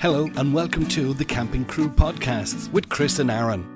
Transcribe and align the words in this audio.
Hello, 0.00 0.30
and 0.36 0.54
welcome 0.54 0.86
to 0.88 1.12
the 1.12 1.26
Camping 1.26 1.66
Crew 1.66 1.90
Podcasts 1.90 2.72
with 2.72 2.88
Chris 2.88 3.18
and 3.18 3.30
Aaron. 3.30 3.66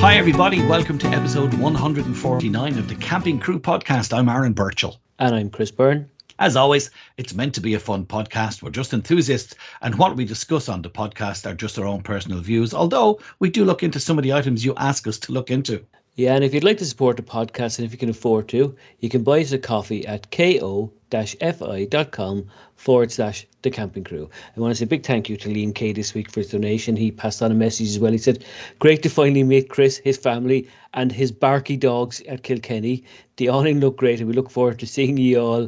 Hi, 0.00 0.14
everybody. 0.14 0.64
Welcome 0.64 0.96
to 1.00 1.06
episode 1.08 1.52
149 1.52 2.78
of 2.78 2.88
the 2.88 2.94
Camping 2.94 3.38
Crew 3.38 3.60
Podcast. 3.60 4.16
I'm 4.16 4.30
Aaron 4.30 4.54
Burchael. 4.54 4.96
And 5.18 5.34
I'm 5.34 5.50
Chris 5.50 5.70
Byrne. 5.70 6.08
As 6.38 6.56
always, 6.56 6.90
it's 7.18 7.34
meant 7.34 7.54
to 7.56 7.60
be 7.60 7.74
a 7.74 7.78
fun 7.78 8.06
podcast. 8.06 8.62
We're 8.62 8.70
just 8.70 8.94
enthusiasts, 8.94 9.54
and 9.82 9.96
what 9.96 10.16
we 10.16 10.24
discuss 10.24 10.66
on 10.66 10.80
the 10.80 10.88
podcast 10.88 11.44
are 11.44 11.54
just 11.54 11.78
our 11.78 11.84
own 11.84 12.00
personal 12.00 12.40
views, 12.40 12.72
although 12.72 13.20
we 13.38 13.50
do 13.50 13.66
look 13.66 13.82
into 13.82 14.00
some 14.00 14.16
of 14.16 14.24
the 14.24 14.32
items 14.32 14.64
you 14.64 14.72
ask 14.78 15.06
us 15.06 15.18
to 15.18 15.32
look 15.32 15.50
into. 15.50 15.84
Yeah, 16.14 16.36
and 16.36 16.42
if 16.42 16.54
you'd 16.54 16.64
like 16.64 16.78
to 16.78 16.86
support 16.86 17.18
the 17.18 17.22
podcast 17.22 17.78
and 17.78 17.84
if 17.84 17.92
you 17.92 17.98
can 17.98 18.08
afford 18.08 18.48
to, 18.48 18.74
you 19.00 19.10
can 19.10 19.22
buy 19.22 19.42
us 19.42 19.52
a 19.52 19.58
coffee 19.58 20.06
at 20.06 20.30
ko 20.30 20.90
fi.com 21.10 22.46
forward 22.76 23.12
slash 23.12 23.46
the 23.62 23.70
camping 23.70 24.04
crew. 24.04 24.30
I 24.56 24.60
want 24.60 24.72
to 24.72 24.74
say 24.76 24.84
a 24.84 24.88
big 24.88 25.04
thank 25.04 25.28
you 25.28 25.36
to 25.36 25.48
Liam 25.48 25.74
Kay 25.74 25.92
this 25.92 26.14
week 26.14 26.30
for 26.30 26.40
his 26.40 26.50
donation. 26.50 26.96
He 26.96 27.10
passed 27.10 27.42
on 27.42 27.50
a 27.50 27.54
message 27.54 27.88
as 27.88 27.98
well. 27.98 28.12
He 28.12 28.18
said, 28.18 28.44
Great 28.78 29.02
to 29.02 29.10
finally 29.10 29.42
meet 29.42 29.68
Chris, 29.68 29.98
his 29.98 30.16
family, 30.16 30.68
and 30.94 31.12
his 31.12 31.30
barky 31.32 31.76
dogs 31.76 32.22
at 32.22 32.42
Kilkenny. 32.42 33.04
The 33.36 33.48
awning 33.48 33.80
look 33.80 33.96
great, 33.96 34.20
and 34.20 34.28
we 34.28 34.34
look 34.34 34.50
forward 34.50 34.78
to 34.78 34.86
seeing 34.86 35.16
you 35.16 35.40
all 35.40 35.64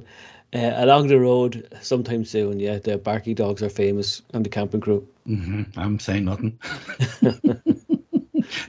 uh, 0.55 0.73
along 0.75 1.09
the 1.09 1.19
road 1.19 1.69
sometime 1.81 2.25
soon. 2.25 2.61
Yeah, 2.61 2.79
the 2.79 2.99
barky 2.99 3.35
dogs 3.35 3.63
are 3.63 3.69
famous 3.69 4.23
on 4.35 4.43
the 4.43 4.49
camping 4.49 4.81
crew. 4.81 5.07
Mm-hmm. 5.27 5.79
I'm 5.79 5.99
saying 5.99 6.25
nothing. 6.25 6.59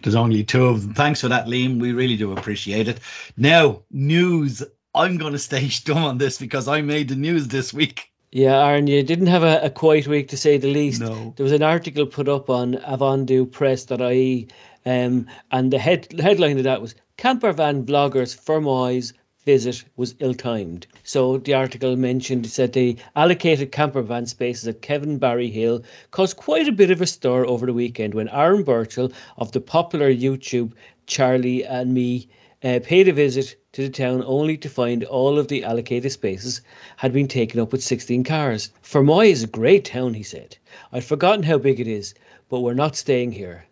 There's 0.02 0.16
only 0.16 0.44
two 0.44 0.66
of 0.66 0.84
them. 0.84 0.94
Thanks 0.94 1.22
for 1.22 1.28
that, 1.30 1.48
Liam. 1.48 1.80
We 1.80 1.94
really 1.94 2.16
do 2.16 2.32
appreciate 2.32 2.88
it. 2.88 3.00
Now, 3.38 3.82
news. 3.92 4.64
I'm 4.96 5.18
going 5.18 5.34
to 5.34 5.40
stay 5.40 5.70
dumb 5.86 6.04
on 6.04 6.18
this 6.18 6.38
because 6.38 6.68
I 6.68 6.82
made 6.82 7.10
the 7.10 7.16
news 7.16 7.48
this 7.48 7.74
week. 7.74 8.12
Yeah, 8.32 8.66
Aaron, 8.66 8.88
you 8.88 9.04
didn't 9.04 9.28
have 9.28 9.44
a, 9.44 9.60
a 9.62 9.70
quiet 9.70 10.08
week 10.08 10.28
to 10.30 10.38
say 10.38 10.58
the 10.58 10.72
least. 10.72 11.02
No. 11.02 11.34
There 11.36 11.44
was 11.44 11.52
an 11.52 11.62
article 11.62 12.08
put 12.08 12.28
up 12.28 12.50
on 12.50 12.74
avondhupress.ie, 12.76 14.48
um, 14.86 15.28
and 15.52 15.72
the 15.72 15.78
head 15.78 16.08
the 16.10 16.24
headline 16.24 16.58
of 16.58 16.64
that 16.64 16.82
was 16.82 16.96
Camper 17.18 17.52
Van 17.52 17.86
Bloggers 17.86 18.36
Fermoy's 18.36 19.14
visit 19.46 19.84
was 19.98 20.16
ill-timed. 20.20 20.88
So 21.04 21.38
the 21.38 21.54
article 21.54 21.96
mentioned 21.96 22.48
said 22.48 22.74
the 22.74 22.98
allocated 23.16 23.72
camper 23.72 24.02
van 24.02 24.26
spaces 24.26 24.68
at 24.68 24.82
Kevin 24.82 25.18
Barry 25.18 25.50
Hill 25.50 25.84
caused 26.12 26.38
quite 26.38 26.68
a 26.68 26.72
bit 26.72 26.92
of 26.92 27.02
a 27.02 27.06
stir 27.06 27.46
over 27.46 27.66
the 27.66 27.74
weekend 27.74 28.14
when 28.14 28.30
Aaron 28.30 28.64
Burchael 28.64 29.14
of 29.38 29.52
the 29.52 29.62
popular 29.62 30.12
YouTube 30.12 30.72
Charlie 31.06 31.66
and 31.66 31.94
Me 31.94 32.28
uh, 32.64 32.80
paid 32.82 33.08
a 33.08 33.14
visit 33.14 33.56
to 33.74 33.82
the 33.82 33.90
town 33.90 34.24
only 34.26 34.56
to 34.56 34.70
find 34.70 35.04
all 35.04 35.38
of 35.38 35.48
the 35.50 35.64
allocated 35.64 36.12
spaces 36.12 36.62
had 36.96 37.12
been 37.12 37.28
taken 37.28 37.60
up 37.60 37.72
with 37.72 37.84
16 37.84 38.24
cars. 38.24 38.70
Fermoy 38.82 39.30
is 39.30 39.44
a 39.44 39.48
great 39.48 39.86
town, 39.86 40.14
he 40.14 40.24
said. 40.24 40.58
I'd 40.92 41.04
forgotten 41.04 41.44
how 41.44 41.58
big 41.58 41.80
it 41.80 41.88
is, 41.88 42.14
but 42.50 42.62
we're 42.62 42.74
not 42.74 42.96
staying 42.96 43.34
here. 43.34 43.66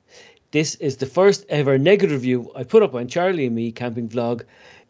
This 0.51 0.75
is 0.75 0.97
the 0.97 1.05
first 1.05 1.45
ever 1.47 1.77
negative 1.77 2.11
review 2.11 2.51
I 2.55 2.63
put 2.63 2.83
up 2.83 2.93
on 2.93 3.07
Charlie 3.07 3.45
and 3.45 3.55
Me 3.55 3.71
camping 3.71 4.09
vlog 4.09 4.41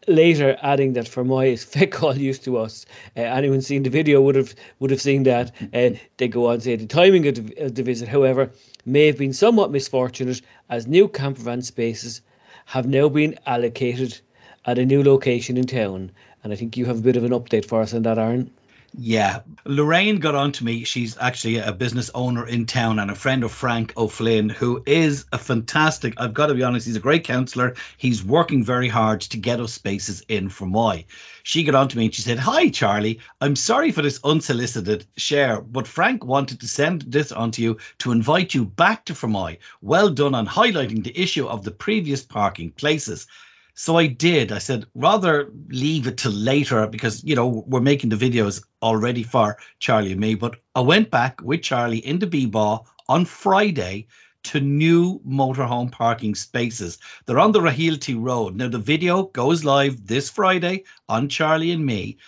later 0.08 0.58
adding 0.60 0.94
that 0.94 1.06
Fermoy 1.06 1.52
is 1.52 1.62
feck 1.72 2.02
all 2.02 2.16
used 2.16 2.42
to 2.44 2.56
us. 2.56 2.84
Uh, 3.16 3.20
anyone 3.20 3.60
seen 3.60 3.84
the 3.84 3.90
video 3.90 4.20
would 4.20 4.34
have 4.34 4.54
would 4.80 4.90
have 4.90 5.00
seen 5.00 5.22
that. 5.22 5.52
Uh, 5.72 5.90
they 6.16 6.26
go 6.26 6.48
on 6.48 6.56
to 6.56 6.64
say 6.64 6.74
the 6.74 6.86
timing 6.86 7.28
of 7.28 7.34
the, 7.36 7.64
of 7.64 7.74
the 7.76 7.84
visit, 7.84 8.08
however, 8.08 8.50
may 8.84 9.06
have 9.06 9.18
been 9.18 9.32
somewhat 9.32 9.70
misfortunate 9.70 10.40
as 10.68 10.88
new 10.88 11.06
campervan 11.06 11.62
spaces 11.62 12.22
have 12.66 12.86
now 12.86 13.08
been 13.08 13.38
allocated 13.46 14.20
at 14.64 14.78
a 14.78 14.86
new 14.86 15.02
location 15.02 15.56
in 15.56 15.66
town. 15.66 16.10
And 16.42 16.52
I 16.52 16.56
think 16.56 16.76
you 16.76 16.86
have 16.86 16.98
a 16.98 17.02
bit 17.02 17.16
of 17.16 17.24
an 17.24 17.32
update 17.32 17.64
for 17.64 17.80
us 17.80 17.94
on 17.94 18.02
that, 18.02 18.18
Aaron. 18.18 18.50
Yeah. 18.94 19.40
Lorraine 19.64 20.18
got 20.18 20.34
on 20.34 20.52
to 20.52 20.64
me. 20.64 20.84
She's 20.84 21.16
actually 21.16 21.56
a 21.56 21.72
business 21.72 22.10
owner 22.14 22.46
in 22.46 22.66
town 22.66 22.98
and 22.98 23.10
a 23.10 23.14
friend 23.14 23.42
of 23.42 23.50
Frank 23.50 23.96
O'Flynn, 23.96 24.50
who 24.50 24.82
is 24.84 25.24
a 25.32 25.38
fantastic, 25.38 26.12
I've 26.18 26.34
got 26.34 26.48
to 26.48 26.54
be 26.54 26.62
honest, 26.62 26.86
he's 26.86 26.96
a 26.96 27.00
great 27.00 27.24
counsellor. 27.24 27.74
He's 27.96 28.22
working 28.22 28.62
very 28.62 28.88
hard 28.88 29.22
to 29.22 29.38
get 29.38 29.60
us 29.60 29.72
spaces 29.72 30.22
in 30.28 30.50
Fermoy. 30.50 31.06
She 31.42 31.64
got 31.64 31.74
on 31.74 31.88
to 31.88 31.96
me 31.96 32.04
and 32.04 32.14
she 32.14 32.20
said, 32.20 32.38
Hi, 32.38 32.68
Charlie. 32.68 33.18
I'm 33.40 33.56
sorry 33.56 33.92
for 33.92 34.02
this 34.02 34.20
unsolicited 34.24 35.06
share, 35.16 35.62
but 35.62 35.88
Frank 35.88 36.26
wanted 36.26 36.60
to 36.60 36.68
send 36.68 37.02
this 37.02 37.32
on 37.32 37.50
to 37.52 37.62
you 37.62 37.78
to 37.98 38.12
invite 38.12 38.52
you 38.52 38.66
back 38.66 39.06
to 39.06 39.14
Fermoy. 39.14 39.56
Well 39.80 40.10
done 40.10 40.34
on 40.34 40.46
highlighting 40.46 41.02
the 41.02 41.18
issue 41.18 41.46
of 41.46 41.64
the 41.64 41.70
previous 41.70 42.22
parking 42.22 42.72
places. 42.72 43.26
So 43.74 43.96
I 43.96 44.06
did. 44.06 44.52
I 44.52 44.58
said, 44.58 44.84
rather 44.94 45.50
leave 45.68 46.06
it 46.06 46.18
till 46.18 46.32
later 46.32 46.86
because, 46.86 47.24
you 47.24 47.34
know, 47.34 47.64
we're 47.66 47.80
making 47.80 48.10
the 48.10 48.16
videos 48.16 48.62
already 48.82 49.22
for 49.22 49.56
Charlie 49.78 50.12
and 50.12 50.20
me. 50.20 50.34
But 50.34 50.56
I 50.74 50.80
went 50.80 51.10
back 51.10 51.40
with 51.42 51.62
Charlie 51.62 52.06
into 52.06 52.26
Beeball 52.26 52.84
on 53.08 53.24
Friday 53.24 54.06
to 54.44 54.60
new 54.60 55.20
motorhome 55.26 55.90
parking 55.90 56.34
spaces. 56.34 56.98
They're 57.24 57.38
on 57.38 57.52
the 57.52 57.60
Rahilty 57.60 58.14
Road. 58.14 58.56
Now, 58.56 58.68
the 58.68 58.78
video 58.78 59.24
goes 59.24 59.64
live 59.64 60.06
this 60.06 60.28
Friday 60.28 60.84
on 61.08 61.28
Charlie 61.28 61.70
and 61.70 61.86
me. 61.86 62.18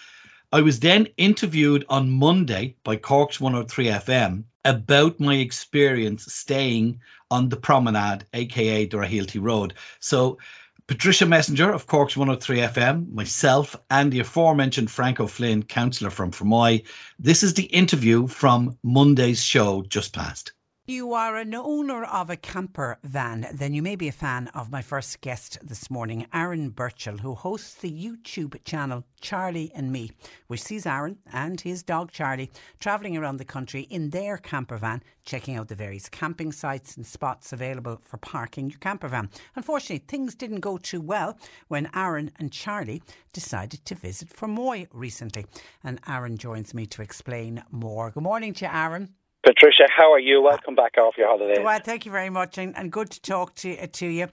I 0.53 0.61
was 0.61 0.81
then 0.81 1.09
interviewed 1.17 1.85
on 1.89 2.11
Monday 2.11 2.77
by 2.85 2.97
Cork's 2.97 3.41
103 3.41 3.87
FM 3.87 4.45
about 4.65 5.19
my 5.21 5.35
experience 5.35 6.33
staying 6.33 7.01
on 7.31 7.49
the 7.49 7.57
promenade, 7.57 8.25
aka 8.33 8.87
the 8.87 8.97
Rahilty 8.97 9.43
Road. 9.43 9.75
So, 9.99 10.39
Patricia 10.87 11.25
Messinger 11.25 11.73
of 11.73 11.87
Cork's 11.87 12.15
103 12.15 12.59
FM, 12.59 13.11
myself, 13.11 13.75
and 13.89 14.13
the 14.13 14.21
aforementioned 14.21 14.91
Frank 14.91 15.19
O'Flynn, 15.19 15.63
councillor 15.63 16.11
from 16.11 16.31
Fermoy. 16.31 16.85
This 17.19 17.43
is 17.43 17.55
the 17.55 17.65
interview 17.65 18.27
from 18.27 18.77
Monday's 18.83 19.43
show 19.43 19.83
just 19.89 20.13
past. 20.13 20.54
You 20.87 21.15
are 21.15 21.37
an 21.37 21.55
owner 21.55 22.05
of 22.05 22.29
a 22.29 22.37
camper 22.37 22.99
van, 23.03 23.47
then 23.55 23.73
you 23.73 23.81
may 23.81 23.97
be 23.97 24.09
a 24.09 24.13
fan 24.13 24.49
of 24.49 24.71
my 24.71 24.83
first 24.83 25.23
guest 25.23 25.57
this 25.63 25.91
morning, 25.91 26.27
Aaron 26.31 26.73
Burchael, 26.73 27.21
who 27.21 27.35
hosts 27.35 27.77
the 27.77 27.91
YouTube 27.91 28.63
channel 28.65 29.03
Charlie 29.19 29.73
and 29.75 29.91
Me, 29.91 30.11
which 30.49 30.63
sees 30.63 30.85
Aaron 30.85 31.17
and 31.33 31.59
his 31.59 31.83
dog 31.83 32.13
Charlie 32.13 32.51
travelling 32.81 33.17
around 33.17 33.39
the 33.39 33.47
country 33.47 33.85
in 33.89 34.11
their 34.11 34.37
camper 34.37 34.77
van, 34.77 35.03
checking 35.25 35.57
out 35.57 35.69
the 35.69 35.75
various 35.75 36.11
camping 36.11 36.53
sites 36.53 36.99
and 36.99 37.07
spots 37.07 37.55
available 37.55 37.99
for 38.03 38.19
parking 38.19 38.69
your 38.69 38.79
camper 38.79 39.09
van. 39.09 39.31
Unfortunately, 39.57 40.05
things 40.07 40.35
didn't 40.35 40.61
go 40.61 40.77
too 40.77 41.01
well 41.01 41.39
when 41.69 41.89
Aaron 41.95 42.31
and 42.39 42.53
Charlie 42.53 43.03
decided 43.33 43.87
to 43.87 43.95
visit 43.95 44.29
Fermoy 44.29 44.87
recently. 44.93 45.47
And 45.83 45.99
Aaron 46.07 46.37
joins 46.37 46.75
me 46.75 46.85
to 46.89 47.01
explain 47.01 47.65
more. 47.71 48.11
Good 48.11 48.23
morning 48.23 48.53
to 48.53 48.67
you, 48.67 48.71
Aaron. 48.71 49.15
Patricia, 49.45 49.85
how 49.95 50.11
are 50.11 50.19
you? 50.19 50.43
Welcome 50.43 50.75
back 50.75 50.97
off 50.97 51.19
your 51.19 51.29
holidays. 51.29 51.59
Well, 51.63 51.79
thank 51.79 52.07
you 52.07 52.13
very 52.13 52.31
much, 52.31 52.57
and, 52.57 52.75
and 52.79 52.91
good 52.91 53.11
to 53.11 53.21
talk 53.21 53.55
to 53.57 53.79
uh, 53.79 53.87
to 53.93 54.07
you. 54.07 54.29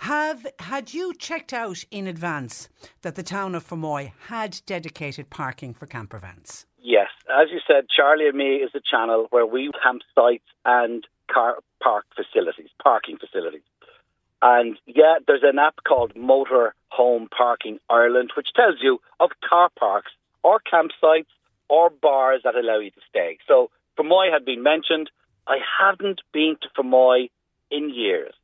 Have 0.00 0.44
had 0.58 0.92
you 0.92 1.14
checked 1.14 1.52
out 1.52 1.84
in 1.92 2.08
advance 2.08 2.68
that 3.02 3.14
the 3.14 3.22
town 3.22 3.54
of 3.54 3.64
Fermoy 3.64 4.10
had 4.26 4.60
dedicated 4.66 5.30
parking 5.30 5.72
for 5.72 5.86
camper 5.86 6.18
vans? 6.18 6.66
Yes, 6.82 7.10
as 7.30 7.48
you 7.52 7.60
said, 7.64 7.86
Charlie 7.88 8.26
and 8.26 8.36
Me 8.36 8.56
is 8.56 8.72
a 8.74 8.80
channel 8.80 9.28
where 9.30 9.46
we 9.46 9.70
camp 9.80 10.02
sites 10.16 10.44
and 10.64 11.06
car 11.32 11.58
park 11.80 12.06
facilities, 12.16 12.70
parking 12.82 13.18
facilities. 13.18 13.62
And 14.42 14.78
yeah, 14.86 15.18
there's 15.28 15.44
an 15.44 15.60
app 15.60 15.76
called 15.86 16.16
Motor 16.16 16.74
Home 16.88 17.28
Parking 17.36 17.78
Ireland, 17.88 18.32
which 18.36 18.48
tells 18.56 18.76
you 18.82 19.00
of 19.20 19.30
car 19.48 19.70
parks 19.78 20.10
or 20.42 20.60
campsites 20.60 21.26
or 21.68 21.90
bars 21.90 22.40
that 22.44 22.56
allow 22.56 22.78
you 22.78 22.90
to 22.90 23.00
stay. 23.08 23.38
So 23.46 23.70
Fermoy 23.98 24.32
had 24.32 24.44
been 24.44 24.62
mentioned. 24.62 25.10
I 25.46 25.58
hadn't 25.80 26.20
been 26.32 26.56
to 26.62 26.68
Fermoy 26.76 27.30
in 27.70 27.90
years. 27.90 28.34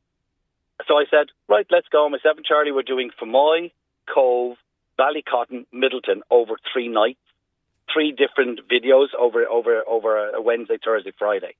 So 0.87 0.95
I 0.95 1.05
said, 1.09 1.27
right, 1.47 1.65
let's 1.69 1.87
go. 1.89 2.09
Myself 2.09 2.37
and 2.37 2.45
Charlie 2.45 2.71
were 2.71 2.83
doing 2.83 3.11
Fermoy, 3.21 3.71
Cobh, 4.13 4.57
Ballycotton, 4.99 5.65
Midleton 5.73 6.21
over 6.29 6.55
three 6.71 6.87
nights, 6.87 7.19
three 7.93 8.11
different 8.11 8.61
videos 8.69 9.07
over 9.17 9.45
over 9.45 9.83
over 9.87 10.29
a 10.29 10.41
Wednesday, 10.41 10.77
Thursday, 10.83 11.11
Friday. 11.17 11.55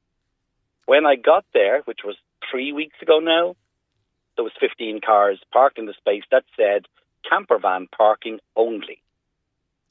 When 0.85 1.05
I 1.05 1.15
got 1.15 1.45
there, 1.53 1.81
which 1.85 1.99
was 2.03 2.15
three 2.51 2.73
weeks 2.73 2.95
ago 3.01 3.19
now, 3.19 3.55
there 4.35 4.43
was 4.43 4.53
15 4.59 5.01
cars 5.05 5.39
parked 5.51 5.77
in 5.77 5.85
the 5.85 5.93
space 5.93 6.23
that 6.31 6.43
said 6.57 6.85
camper 7.29 7.59
van 7.59 7.87
parking 7.95 8.39
only. 8.55 9.02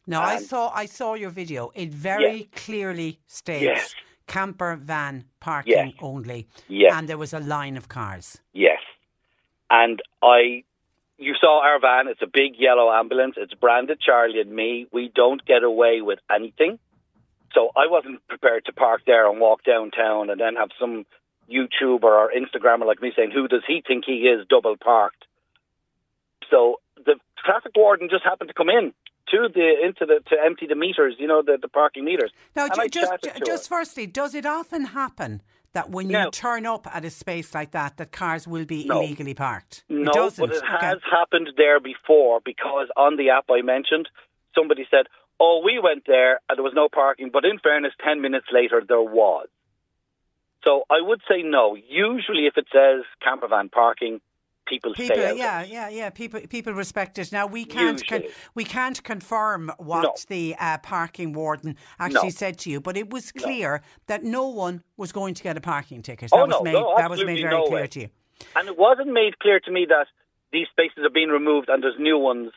Now 0.07 0.23
I 0.23 0.39
saw 0.39 0.71
I 0.75 0.87
saw 0.87 1.15
your 1.15 1.31
video. 1.31 1.71
It 1.75 1.93
very 1.95 2.49
clearly 2.55 3.21
states 3.27 3.63
Yes. 3.63 3.95
camper 4.27 4.77
van 4.77 5.25
parking 5.41 5.73
Yes. 5.73 5.95
only, 6.01 6.47
Yes. 6.69 6.93
and 6.95 7.09
there 7.09 7.19
was 7.19 7.33
a 7.33 7.41
line 7.41 7.77
of 7.77 7.89
cars. 7.89 8.41
Yes. 8.53 8.81
And 9.71 10.03
I, 10.23 10.65
you 11.19 11.35
saw 11.41 11.61
our 11.63 11.79
van. 11.81 12.09
It's 12.09 12.21
a 12.23 12.27
big 12.27 12.57
yellow 12.59 12.93
ambulance. 12.93 13.35
It's 13.39 13.55
branded 13.55 14.01
Charlie 14.01 14.41
and 14.41 14.51
me. 14.53 14.87
We 14.93 15.09
don't 15.15 15.43
get 15.45 15.63
away 15.63 16.03
with 16.03 16.19
anything. 16.31 16.79
So 17.55 17.71
I 17.77 17.87
wasn't 17.87 18.27
prepared 18.29 18.65
to 18.67 18.73
park 18.73 19.03
there 19.07 19.31
and 19.31 19.41
walk 19.41 19.63
downtown 19.65 20.31
and 20.31 20.41
then 20.41 20.57
have 20.57 20.71
some 20.81 21.07
YouTuber 21.51 22.03
or 22.05 22.33
Instagrammer 22.33 22.87
like 22.87 23.01
me 23.03 23.13
saying, 23.15 23.31
who 23.31 23.47
does 23.49 23.63
he 23.67 23.83
think 23.87 24.05
he 24.07 24.27
is 24.29 24.47
double 24.49 24.77
parked? 24.77 25.25
So 26.51 26.81
the 26.97 27.17
traffic 27.45 27.73
warden 27.77 28.09
just 28.11 28.25
happened 28.25 28.49
to 28.49 28.55
come 28.55 28.69
in 28.69 28.93
to 29.33 29.49
the 29.53 29.69
into 29.85 30.07
the 30.07 30.21
to 30.31 30.37
empty 30.49 30.67
the 30.67 30.77
meters, 30.77 31.15
you 31.19 31.27
know, 31.27 31.43
the, 31.43 31.59
the 31.61 31.69
parking 31.69 32.05
meters. 32.05 32.31
Now, 32.55 32.69
ju- 32.69 32.89
just 32.89 33.13
just 33.45 33.69
firstly, 33.69 34.07
does 34.07 34.35
it 34.35 34.47
often 34.47 34.85
happen 34.87 35.43
that 35.73 35.91
when 35.91 36.07
you 36.11 36.19
No. 36.19 36.31
turn 36.31 36.67
up 36.67 36.87
at 36.95 37.03
a 37.05 37.11
space 37.11 37.55
like 37.55 37.71
that, 37.73 37.97
that 37.97 38.13
cars 38.13 38.47
will 38.47 38.67
be 38.67 38.85
No. 38.85 39.01
illegally 39.01 39.35
parked? 39.35 39.85
No, 39.89 40.11
it 40.11 40.15
doesn't. 40.15 40.47
but 40.49 40.55
it 40.57 40.63
Okay. 40.63 40.87
has 40.87 40.99
happened 41.11 41.49
there 41.57 41.81
before 41.81 42.41
because 42.45 42.89
on 42.97 43.17
the 43.17 43.31
app 43.31 43.47
I 43.51 43.63
mentioned, 43.63 44.07
somebody 44.55 44.87
said, 44.91 45.07
"Oh, 45.41 45.63
we 45.65 45.79
went 45.79 46.05
there 46.07 46.41
and 46.49 46.57
there 46.59 46.63
was 46.71 46.75
no 46.75 46.89
parking," 46.89 47.31
but 47.33 47.45
in 47.45 47.59
fairness, 47.59 47.95
ten 48.05 48.21
minutes 48.21 48.47
later 48.53 48.83
there 48.87 49.01
was. 49.03 49.49
So 50.65 50.85
I 50.91 51.01
would 51.01 51.21
say 51.29 51.43
no. 51.43 51.75
Usually, 51.75 52.47
if 52.47 52.57
it 52.57 52.67
says 52.73 53.03
campervan 53.27 53.73
parking, 53.73 54.21
people, 54.73 54.95
People, 54.95 55.17
stay 55.17 55.31
out. 55.31 55.37
yeah, 55.37 55.63
yeah, 55.65 55.89
yeah. 55.89 56.11
People, 56.11 56.41
people 56.49 56.73
respect 56.73 57.19
it. 57.19 57.31
Now 57.33 57.47
we 57.47 57.65
can't, 57.65 58.03
con- 58.07 58.23
we 58.55 58.65
can't 58.65 59.03
confirm 59.05 59.71
what 59.79 60.03
No. 60.03 60.15
the 60.29 60.57
uh, 60.59 60.79
parking 60.79 61.33
warden 61.35 61.77
actually 61.99 62.29
No. 62.35 62.43
said 62.43 62.59
to 62.61 62.71
you, 62.71 62.81
but 62.81 62.97
it 62.97 63.11
was 63.11 63.33
No. 63.35 63.43
clear 63.43 63.83
that 64.07 64.23
no 64.25 64.47
one 64.49 64.83
was 64.97 65.13
going 65.13 65.35
to 65.35 65.43
get 65.43 65.57
a 65.57 65.61
parking 65.61 66.01
ticket. 66.03 66.31
Oh, 66.33 66.39
that 66.39 66.49
was 66.49 66.57
no, 66.57 66.63
made. 66.63 66.73
no, 66.73 66.95
that 66.97 67.11
was 67.11 67.25
made 67.25 67.41
very 67.41 67.51
no 67.51 67.65
clear 67.67 67.83
way. 67.83 67.87
to 67.89 68.01
you. 68.01 68.09
And 68.57 68.69
it 68.69 68.77
wasn't 68.79 69.13
made 69.13 69.39
clear 69.39 69.61
to 69.61 69.71
me 69.71 69.87
that 69.89 70.07
these 70.53 70.67
spaces 70.71 71.05
are 71.05 71.11
being 71.11 71.29
removed 71.29 71.69
and 71.69 71.83
there's 71.83 71.99
new 71.99 72.19
ones. 72.19 72.51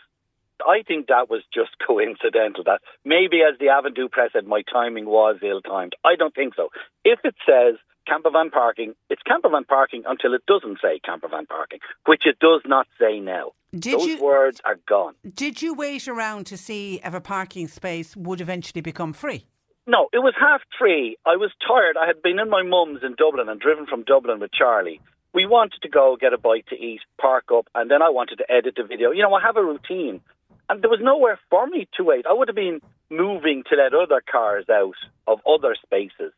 I 0.67 0.83
think 0.87 1.07
that 1.07 1.29
was 1.29 1.41
just 1.53 1.71
coincidental. 1.87 2.63
That 2.63 2.81
maybe, 3.03 3.41
as 3.41 3.57
the 3.59 3.67
Avondhu 3.67 4.09
press 4.11 4.31
said, 4.33 4.45
my 4.47 4.61
timing 4.71 5.05
was 5.05 5.37
ill-timed. 5.41 5.93
I 6.03 6.15
don't 6.15 6.33
think 6.35 6.55
so. 6.55 6.69
If 7.03 7.19
it 7.23 7.35
says 7.45 7.75
camper 8.07 8.29
van 8.31 8.49
parking, 8.51 8.93
it's 9.09 9.21
camper 9.23 9.49
van 9.49 9.65
parking 9.65 10.03
until 10.07 10.33
it 10.33 10.45
doesn't 10.45 10.79
say 10.81 10.99
camper 11.03 11.27
van 11.27 11.45
parking, 11.45 11.79
which 12.05 12.23
it 12.25 12.39
does 12.39 12.61
not 12.65 12.87
say 12.99 13.19
now. 13.19 13.51
Did 13.77 13.99
Those 13.99 14.07
you 14.07 14.23
words 14.23 14.61
are 14.63 14.77
gone. 14.87 15.15
did 15.33 15.61
you 15.61 15.73
wait 15.73 16.07
around 16.07 16.45
to 16.47 16.55
see 16.57 17.01
if 17.03 17.13
a 17.13 17.19
parking 17.19 17.67
space 17.67 18.15
would 18.15 18.39
eventually 18.39 18.81
become 18.81 19.11
free? 19.11 19.47
No, 19.87 20.07
it 20.13 20.19
was 20.19 20.33
half 20.39 20.61
three. 20.77 21.17
I 21.25 21.35
was 21.35 21.51
tired. 21.67 21.97
I 22.01 22.07
had 22.07 22.21
been 22.21 22.39
in 22.39 22.49
my 22.49 22.63
mum's 22.63 23.01
in 23.03 23.15
Dublin 23.17 23.49
and 23.49 23.59
driven 23.59 23.85
from 23.85 24.03
Dublin 24.03 24.39
with 24.39 24.51
Charlie. 24.53 25.01
We 25.33 25.45
wanted 25.45 25.81
to 25.81 25.89
go 25.89 26.15
get 26.19 26.31
a 26.33 26.37
bite 26.37 26.65
to 26.69 26.75
eat, 26.75 27.01
park 27.19 27.45
up, 27.53 27.67
and 27.75 27.91
then 27.91 28.01
I 28.01 28.09
wanted 28.09 28.37
to 28.37 28.49
edit 28.49 28.75
the 28.77 28.83
video. 28.83 29.11
You 29.11 29.21
know, 29.23 29.33
I 29.33 29.41
have 29.41 29.57
a 29.57 29.63
routine. 29.63 30.21
And 30.69 30.81
there 30.81 30.89
was 30.89 30.99
nowhere 31.01 31.39
for 31.49 31.67
me 31.67 31.87
to 31.97 32.03
wait. 32.03 32.25
I 32.27 32.33
would 32.33 32.47
have 32.47 32.55
been 32.55 32.81
moving 33.09 33.63
to 33.69 33.75
let 33.75 33.93
other 33.93 34.21
cars 34.31 34.65
out 34.69 34.95
of 35.27 35.39
other 35.47 35.75
spaces. 35.81 36.33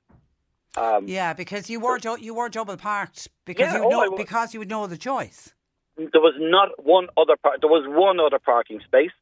Um, 0.75 1.07
Yeah, 1.07 1.33
because 1.33 1.69
you 1.69 1.79
were 1.79 1.97
du- 1.97 2.19
you 2.21 2.33
were 2.35 2.49
double 2.49 2.77
parked 2.77 3.29
because 3.45 3.71
Yeah, 3.73 3.77
you 3.79 3.85
oh, 3.85 3.89
know 3.89 4.09
wa- 4.11 4.17
because 4.17 4.53
you 4.53 4.59
would 4.59 4.69
know 4.69 4.85
the 4.87 4.97
choice. 4.97 5.53
There 5.95 6.21
was 6.21 6.35
not 6.37 6.69
one 6.83 7.07
other 7.17 7.35
par- 7.41 7.57
there 7.59 7.69
was 7.69 7.85
one 7.87 8.19
other 8.19 8.37
parking 8.37 8.81
space, 8.81 9.15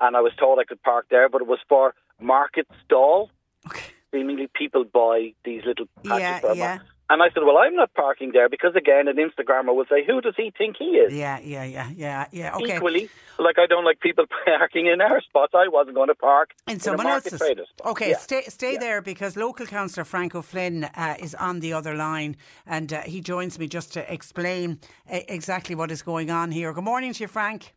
and 0.00 0.16
I 0.16 0.20
was 0.20 0.32
told 0.38 0.58
I 0.58 0.64
could 0.64 0.82
park 0.82 1.06
there, 1.08 1.28
but 1.28 1.40
it 1.40 1.46
was 1.46 1.60
for 1.68 1.94
market 2.20 2.66
stall. 2.84 3.30
Okay. 3.66 3.84
Seemingly, 4.12 4.48
people 4.54 4.84
buy 4.84 5.32
these 5.44 5.64
little 5.64 5.86
patches 6.04 6.44
Yeah, 6.44 6.52
yeah. 6.52 6.78
And 7.10 7.22
I 7.22 7.30
said, 7.30 7.42
well, 7.44 7.56
I'm 7.56 7.74
not 7.74 7.94
parking 7.94 8.32
there 8.32 8.48
because 8.50 8.74
again, 8.76 9.08
an 9.08 9.16
Instagrammer 9.16 9.74
will 9.74 9.86
say, 9.88 10.04
who 10.04 10.20
does 10.20 10.34
he 10.36 10.52
think 10.56 10.76
he 10.78 10.96
is? 10.96 11.12
Yeah, 11.12 11.38
yeah, 11.42 11.64
yeah, 11.64 11.88
yeah, 11.96 12.26
yeah. 12.32 12.54
Okay. 12.56 12.76
Equally, 12.76 13.08
like 13.38 13.58
I 13.58 13.66
don't 13.66 13.84
like 13.84 14.00
people 14.00 14.26
parking 14.44 14.86
in 14.86 15.00
our 15.00 15.22
spots. 15.22 15.54
I 15.54 15.68
wasn't 15.68 15.94
going 15.96 16.08
to 16.08 16.14
park 16.14 16.50
in 16.66 16.80
someone 16.80 17.06
else's. 17.06 17.40
Okay, 17.84 18.10
Yeah. 18.10 18.16
stay 18.18 18.42
stay 18.48 18.72
Yeah. 18.74 18.78
there 18.80 19.00
because 19.02 19.36
local 19.36 19.64
councillor 19.66 20.04
Frank 20.04 20.34
O'Flynn 20.34 20.84
uh, 20.84 21.14
is 21.18 21.34
on 21.34 21.60
the 21.60 21.72
other 21.72 21.94
line 21.94 22.36
and 22.66 22.92
uh, 22.92 23.00
he 23.02 23.20
joins 23.22 23.58
me 23.58 23.66
just 23.68 23.92
to 23.94 24.12
explain 24.12 24.78
uh, 25.10 25.20
exactly 25.28 25.74
what 25.74 25.90
is 25.90 26.02
going 26.02 26.30
on 26.30 26.50
here. 26.50 26.72
Good 26.74 26.84
morning 26.84 27.14
to 27.14 27.24
you, 27.24 27.28
Frank. 27.28 27.72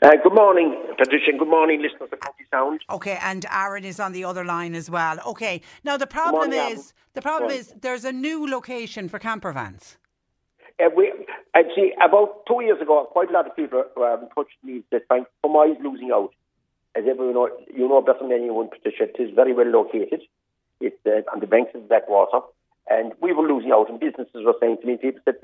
Uh, 0.00 0.10
good 0.22 0.32
morning, 0.32 0.80
Patricia. 0.96 1.32
Good 1.36 1.48
morning, 1.48 1.82
listeners 1.82 2.08
of 2.12 2.20
County 2.20 2.44
Sound. 2.52 2.82
Okay, 2.88 3.18
and 3.20 3.44
Aaron 3.50 3.84
is 3.84 3.98
on 3.98 4.12
the 4.12 4.24
other 4.24 4.44
line 4.44 4.76
as 4.76 4.88
well. 4.88 5.18
Okay, 5.26 5.60
now 5.82 5.96
the 5.96 6.06
problem 6.06 6.50
morning, 6.50 6.78
is 6.78 6.94
the 7.14 7.22
problem 7.22 7.50
is 7.50 7.74
there's 7.80 8.04
a 8.04 8.12
new 8.12 8.48
location 8.48 9.08
for 9.08 9.18
camper 9.18 9.50
vans. 9.50 9.98
Uh, 10.78 10.90
we, 10.96 11.12
I'd 11.52 11.66
about 12.04 12.46
two 12.46 12.62
years 12.62 12.80
ago, 12.80 13.08
quite 13.10 13.30
a 13.30 13.32
lot 13.32 13.48
of 13.48 13.56
people 13.56 13.82
um, 13.96 14.28
touched 14.36 14.56
me 14.62 14.84
that 14.92 15.02
Frank 15.08 15.26
Fermoy 15.44 15.72
is 15.72 15.78
losing 15.82 16.12
out. 16.12 16.32
As 16.94 17.02
everyone 17.08 17.34
know, 17.34 17.48
you 17.74 17.88
know 17.88 18.00
better 18.00 18.20
than 18.20 18.30
anyone, 18.30 18.68
Patricia, 18.68 19.04
it 19.12 19.20
is 19.20 19.34
very 19.34 19.52
well 19.52 19.66
located. 19.66 20.22
It's 20.80 20.96
uh, 21.06 21.28
on 21.32 21.40
the 21.40 21.48
banks 21.48 21.72
of 21.74 21.88
Blackwater. 21.88 22.46
And 22.88 23.12
we 23.20 23.32
were 23.32 23.46
losing 23.46 23.72
out, 23.72 23.90
and 23.90 23.98
businesses 23.98 24.44
were 24.46 24.54
saying 24.60 24.78
to 24.80 24.86
me, 24.86 24.96
people 24.96 25.20
said 25.24 25.34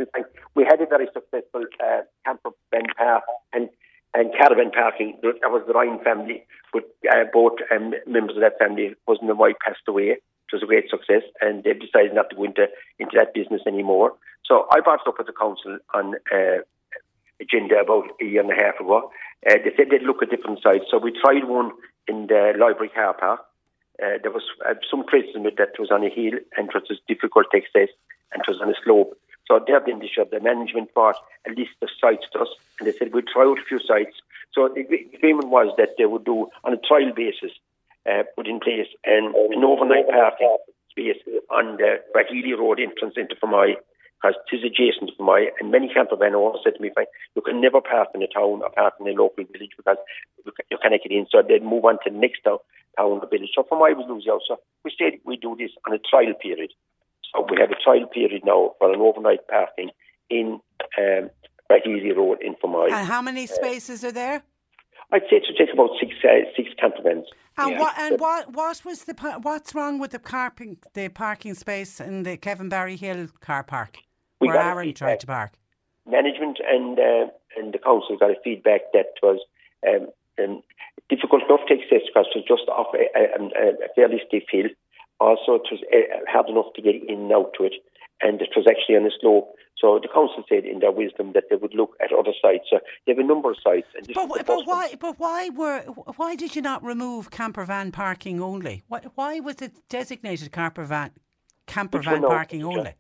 we 0.54 0.64
had 0.64 0.80
a 0.80 0.86
very 0.86 1.08
successful 1.12 1.64
uh, 1.82 2.02
camper 2.24 2.50
van 2.70 2.86
park 2.96 3.24
and, 3.52 3.68
and 4.14 4.32
caravan 4.32 4.70
parking. 4.70 5.18
That 5.22 5.50
was 5.50 5.64
the 5.66 5.74
Ryan 5.74 5.98
family, 6.02 6.46
but 6.72 6.84
uh, 7.10 7.24
both 7.32 7.58
um, 7.74 7.94
members 8.06 8.36
of 8.36 8.42
that 8.42 8.58
family, 8.58 8.94
husband 9.08 9.30
and 9.30 9.38
wife, 9.38 9.56
passed 9.64 9.82
away. 9.88 10.16
It 10.16 10.52
was 10.52 10.62
a 10.62 10.66
great 10.66 10.88
success, 10.88 11.22
and 11.40 11.64
they've 11.64 11.80
decided 11.80 12.14
not 12.14 12.30
to 12.30 12.36
go 12.36 12.44
into, 12.44 12.66
into 12.98 13.16
that 13.16 13.34
business 13.34 13.62
anymore. 13.66 14.14
So 14.46 14.66
I 14.70 14.80
brought 14.80 15.00
it 15.04 15.08
up 15.08 15.18
with 15.18 15.26
the 15.26 15.32
council 15.32 15.78
on 15.94 16.14
uh, 16.32 16.62
agenda 17.40 17.80
about 17.80 18.04
a 18.20 18.24
year 18.24 18.42
and 18.42 18.52
a 18.52 18.54
half 18.54 18.78
ago. 18.78 19.10
Uh, 19.48 19.58
they 19.64 19.72
said 19.76 19.88
they'd 19.90 20.06
look 20.06 20.22
at 20.22 20.30
different 20.30 20.60
sites. 20.62 20.84
So 20.90 20.98
we 20.98 21.12
tried 21.12 21.44
one 21.44 21.72
in 22.06 22.28
the 22.28 22.52
library 22.58 22.90
car 22.94 23.14
park. 23.14 23.40
Uh, 24.02 24.18
there 24.22 24.30
was 24.30 24.42
uh, 24.68 24.74
some 24.90 25.04
criticism 25.04 25.44
that 25.44 25.58
it 25.58 25.78
was 25.78 25.90
on 25.90 26.04
a 26.04 26.10
hill 26.10 26.38
and 26.56 26.68
it 26.68 26.74
was 26.74 26.98
difficult 27.06 27.46
to 27.52 27.58
access 27.58 27.92
and 28.32 28.42
it 28.42 28.48
was 28.48 28.60
on 28.60 28.70
a 28.70 28.78
slope. 28.84 29.16
So 29.46 29.60
they 29.64 29.72
have 29.72 29.84
been 29.84 29.98
the 29.98 30.08
the 30.30 30.40
management 30.40 30.94
brought 30.94 31.16
a 31.46 31.50
list 31.50 31.76
of 31.82 31.88
sites 32.00 32.24
to 32.32 32.40
us 32.40 32.48
and 32.78 32.88
they 32.88 32.96
said 32.96 33.12
we'd 33.12 33.26
try 33.26 33.42
out 33.44 33.58
a 33.58 33.64
few 33.64 33.78
sites. 33.80 34.16
So 34.52 34.68
the 34.68 34.82
agreement 35.14 35.48
was 35.48 35.74
that 35.76 35.96
they 35.98 36.06
would 36.06 36.24
do 36.24 36.48
on 36.64 36.72
a 36.72 36.78
trial 36.78 37.12
basis, 37.14 37.52
uh, 38.08 38.22
put 38.36 38.46
in 38.46 38.60
place 38.60 38.88
an, 39.04 39.34
an 39.34 39.64
overnight 39.64 40.08
parking 40.08 40.56
space 40.90 41.18
on 41.50 41.76
the 41.76 42.00
Brahili 42.14 42.56
Road 42.56 42.80
entrance 42.80 43.14
into 43.16 43.34
Fermoy 43.36 43.74
because 44.22 44.40
it 44.52 44.56
is 44.56 44.64
adjacent 44.64 45.10
to 45.10 45.16
Fermoy 45.20 45.48
and 45.60 45.70
many 45.70 45.92
camper 45.92 46.16
van 46.16 46.34
owners 46.34 46.60
said 46.64 46.76
to 46.76 46.80
me, 46.82 46.90
"Frank, 46.94 47.08
you 47.34 47.42
can 47.42 47.60
never 47.60 47.80
park 47.80 48.08
in 48.14 48.22
a 48.22 48.28
town 48.28 48.62
or 48.62 48.70
park 48.70 48.94
in 49.00 49.08
a 49.08 49.12
local 49.12 49.44
village 49.44 49.72
because 49.76 49.98
you 50.46 50.52
ca- 50.52 50.68
you 50.70 50.78
cannot 50.78 51.02
get 51.02 51.12
in. 51.12 51.26
So 51.30 51.42
they'd 51.42 51.62
move 51.62 51.84
on 51.84 51.98
to 52.04 52.10
the 52.10 52.16
next 52.16 52.42
town, 52.42 52.58
town 52.96 53.20
or 53.20 53.26
village. 53.26 53.50
So 53.54 53.64
Fermoy 53.64 53.94
was 53.96 54.06
losing 54.08 54.32
out. 54.32 54.42
So 54.46 54.60
we 54.84 54.94
said 54.96 55.18
we 55.24 55.36
do 55.36 55.56
this 55.58 55.72
on 55.86 55.92
a 55.94 55.98
trial 55.98 56.32
period. 56.40 56.72
So 57.34 57.46
we 57.50 57.58
have 57.60 57.70
a 57.70 57.82
trial 57.82 58.06
period 58.06 58.42
now 58.44 58.74
for 58.78 58.92
an 58.92 59.00
overnight 59.00 59.46
parking 59.48 59.90
in 60.30 60.60
um, 60.98 61.30
Road 61.70 62.38
in 62.40 62.54
Fermoy. 62.62 62.92
And 62.92 63.06
how 63.06 63.20
many 63.20 63.46
spaces 63.46 64.04
are 64.04 64.12
there? 64.12 64.42
I'd 65.10 65.22
say 65.22 65.36
it 65.36 65.44
should 65.46 65.56
take 65.56 65.72
about 65.74 65.90
six 66.00 66.12
uh, 66.24 66.50
six 66.56 66.70
camper 66.80 67.02
vans. 67.02 67.26
And 67.56 67.72
Yeah. 67.72 67.80
what 67.80 67.94
and 67.98 68.20
what 68.20 68.52
what 68.52 68.84
was 68.84 69.04
the 69.04 69.14
what's 69.42 69.74
wrong 69.74 69.98
with 69.98 70.12
the 70.12 70.18
parking 70.18 70.78
the 70.94 71.08
parking 71.08 71.54
space 71.54 72.00
in 72.00 72.22
the 72.22 72.36
Kevin 72.36 72.68
Barry 72.68 72.96
Hill 72.96 73.28
car 73.40 73.62
park 73.64 73.98
We 74.40 74.48
where 74.48 74.56
Aaron 74.60 74.94
tried 74.94 75.20
to 75.20 75.26
park? 75.26 75.52
management 76.06 76.58
and 76.66 76.98
uh, 76.98 77.26
and 77.56 77.72
the 77.72 77.78
council 77.78 78.16
got 78.18 78.30
a 78.30 78.40
feedback 78.44 78.92
that 78.92 79.14
was 79.22 79.40
um, 79.86 80.08
um, 80.42 80.62
difficult 81.08 81.42
enough 81.48 81.66
to 81.68 81.74
access 81.74 82.02
because 82.06 82.26
it 82.34 82.38
was 82.38 82.44
just 82.48 82.68
off 82.68 82.94
a, 82.94 83.04
a, 83.18 83.24
a 83.42 83.68
a 83.86 83.88
fairly 83.94 84.20
steep 84.26 84.46
hill. 84.50 84.68
Also, 85.20 85.54
it 85.54 85.66
was 85.70 85.80
uh, 85.92 86.18
hard 86.28 86.48
enough 86.48 86.72
to 86.76 86.82
get 86.82 86.96
in 86.96 87.18
and 87.22 87.32
out 87.32 87.52
to 87.58 87.64
it, 87.64 87.74
and 88.20 88.40
it 88.40 88.50
was 88.56 88.66
actually 88.68 88.96
on 88.96 89.06
a 89.06 89.10
slope. 89.20 89.54
So 89.76 89.98
the 90.00 90.08
council 90.08 90.42
said, 90.48 90.64
in 90.64 90.78
their 90.80 90.92
wisdom, 90.92 91.32
that 91.34 91.44
they 91.50 91.56
would 91.56 91.74
look 91.74 91.96
at 92.02 92.10
other 92.12 92.32
sites. 92.40 92.64
So 92.70 92.78
they 93.06 93.12
have 93.12 93.18
a 93.18 93.22
number 93.26 93.50
of 93.50 93.56
sites. 93.62 93.86
And 93.96 94.06
But, 94.14 94.28
but 94.28 94.46
first 94.46 94.66
one. 94.66 94.66
why 94.66 94.94
but 94.98 95.18
why 95.18 95.50
were 95.50 95.80
why 96.16 96.36
did 96.36 96.56
you 96.56 96.62
not 96.62 96.82
remove 96.82 97.30
camper 97.30 97.64
van 97.64 97.92
parking 97.92 98.40
only? 98.40 98.82
Why, 98.88 99.02
why 99.14 99.40
was 99.40 99.56
it 99.60 99.72
designated 99.88 100.52
camper 100.52 100.84
van 100.84 101.10
camper 101.66 101.98
Which 101.98 102.06
van 102.06 102.22
parking 102.22 102.64
only? 102.64 102.94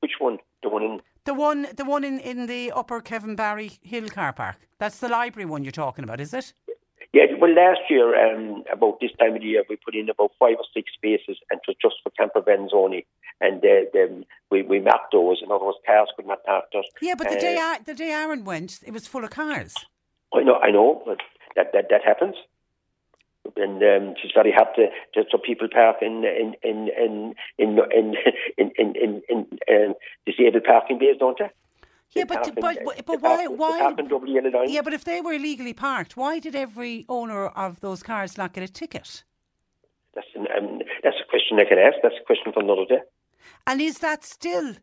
Which 0.00 0.12
one? 0.18 0.38
The 0.62 0.68
one 0.68 0.82
in 0.84 1.00
The 1.24 1.34
one 1.34 1.66
the 1.76 1.84
one 1.84 2.04
in, 2.04 2.20
in 2.20 2.46
the 2.46 2.72
upper 2.72 3.00
Kevin 3.00 3.34
Barry 3.34 3.72
Hill 3.82 4.08
car 4.08 4.32
park. 4.32 4.56
That's 4.78 4.98
the 4.98 5.08
library 5.08 5.46
one 5.46 5.64
you're 5.64 5.72
talking 5.72 6.04
about, 6.04 6.20
is 6.20 6.34
it? 6.34 6.52
Yeah, 7.12 7.24
well, 7.38 7.52
last 7.54 7.80
year, 7.90 8.08
um, 8.16 8.64
about 8.72 8.98
this 9.00 9.10
time 9.18 9.34
of 9.34 9.42
the 9.42 9.46
year, 9.46 9.64
we 9.68 9.76
put 9.76 9.94
in 9.94 10.08
about 10.08 10.30
five 10.38 10.56
or 10.58 10.64
six 10.72 10.92
spaces, 10.94 11.36
and 11.50 11.60
it 11.60 11.68
was 11.68 11.76
just 11.80 11.96
for 12.02 12.10
camper 12.18 12.40
vans 12.40 12.70
only. 12.74 13.04
And 13.40 13.62
uh, 13.62 13.84
then 13.92 14.24
we, 14.50 14.62
we 14.62 14.80
mapped 14.80 15.12
those. 15.12 15.42
In 15.42 15.50
other 15.52 15.72
cars 15.86 16.08
could 16.16 16.26
not 16.26 16.42
park 16.44 16.64
there. 16.72 16.82
Yeah, 17.02 17.14
but 17.18 17.28
the 17.28 17.36
Uh, 17.36 17.40
day 17.40 17.58
Ar- 17.58 17.82
the 17.84 17.94
day 17.94 18.10
Aaron 18.12 18.44
went, 18.44 18.80
it 18.86 18.92
was 18.92 19.06
full 19.06 19.24
of 19.24 19.30
cars. 19.30 19.74
I 20.34 20.42
know, 20.42 20.56
I 20.56 20.70
know, 20.70 21.02
but 21.04 21.18
that 21.54 21.72
that, 21.74 21.88
that 21.90 22.02
happens. 22.02 22.36
And 23.56 23.82
um, 23.82 24.14
it's 24.22 24.32
very 24.32 24.52
hard 24.52 24.68
to, 24.76 24.86
to 25.14 25.28
so 25.30 25.36
people 25.36 25.68
park 25.70 25.96
in 26.00 26.24
in 26.24 26.54
in 26.62 26.88
in 26.96 27.34
in 27.58 27.78
in 27.90 28.14
in, 28.56 28.70
in, 28.78 28.94
in, 28.96 29.22
in, 29.28 29.38
um, 29.70 29.94
disabled 30.24 30.64
parking 30.64 30.98
bays, 30.98 31.16
don't 31.18 31.38
they? 31.38 31.50
Yeah, 32.14 32.24
They 32.24 32.34
but 32.34 32.34
park 32.34 32.48
in- 32.48 32.54
but 32.84 32.96
but, 33.06 33.06
park- 33.06 33.22
why 33.22 33.36
they 33.38 33.48
why? 33.48 33.78
park 33.80 33.98
in 33.98 34.08
double 34.08 34.28
yellow 34.28 34.50
lines. 34.50 34.70
Yeah, 34.72 34.82
but 34.82 34.92
if 34.92 35.04
they 35.04 35.20
were 35.20 35.32
illegally 35.32 35.72
parked, 35.72 36.16
why 36.16 36.38
did 36.38 36.54
every 36.54 37.06
owner 37.08 37.46
of 37.48 37.80
those 37.80 38.02
cars 38.02 38.36
not 38.36 38.52
get 38.52 38.62
a 38.64 38.68
ticket? 38.68 39.24
That's 40.14 40.26
an, 40.34 40.46
um, 40.56 40.80
that's 41.02 41.16
a 41.24 41.28
question 41.30 41.58
I 41.58 41.64
can 41.64 41.78
ask. 41.78 41.96
That's 42.02 42.14
a 42.20 42.24
question 42.24 42.52
for 42.52 42.62
another 42.62 42.84
day. 42.84 43.00
And 43.66 43.80
is 43.80 43.98
that 44.00 44.24
still 44.24 44.74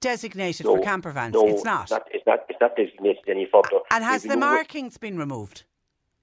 designated 0.00 0.64
No, 0.66 0.76
for 0.76 0.82
camper 0.82 1.10
vans? 1.12 1.34
no, 1.34 1.46
it's 1.46 1.64
not. 1.64 1.82
It's 1.82 1.90
not. 1.92 2.02
It's 2.10 2.26
not. 2.26 2.38
It's 2.48 2.60
not 2.60 2.76
designated 2.76 3.24
any 3.28 3.46
further. 3.52 3.80
and 3.90 4.02
has 4.04 4.22
We've 4.22 4.32
the 4.32 4.38
markings 4.38 4.96
been 4.96 5.18
removed? 5.18 5.64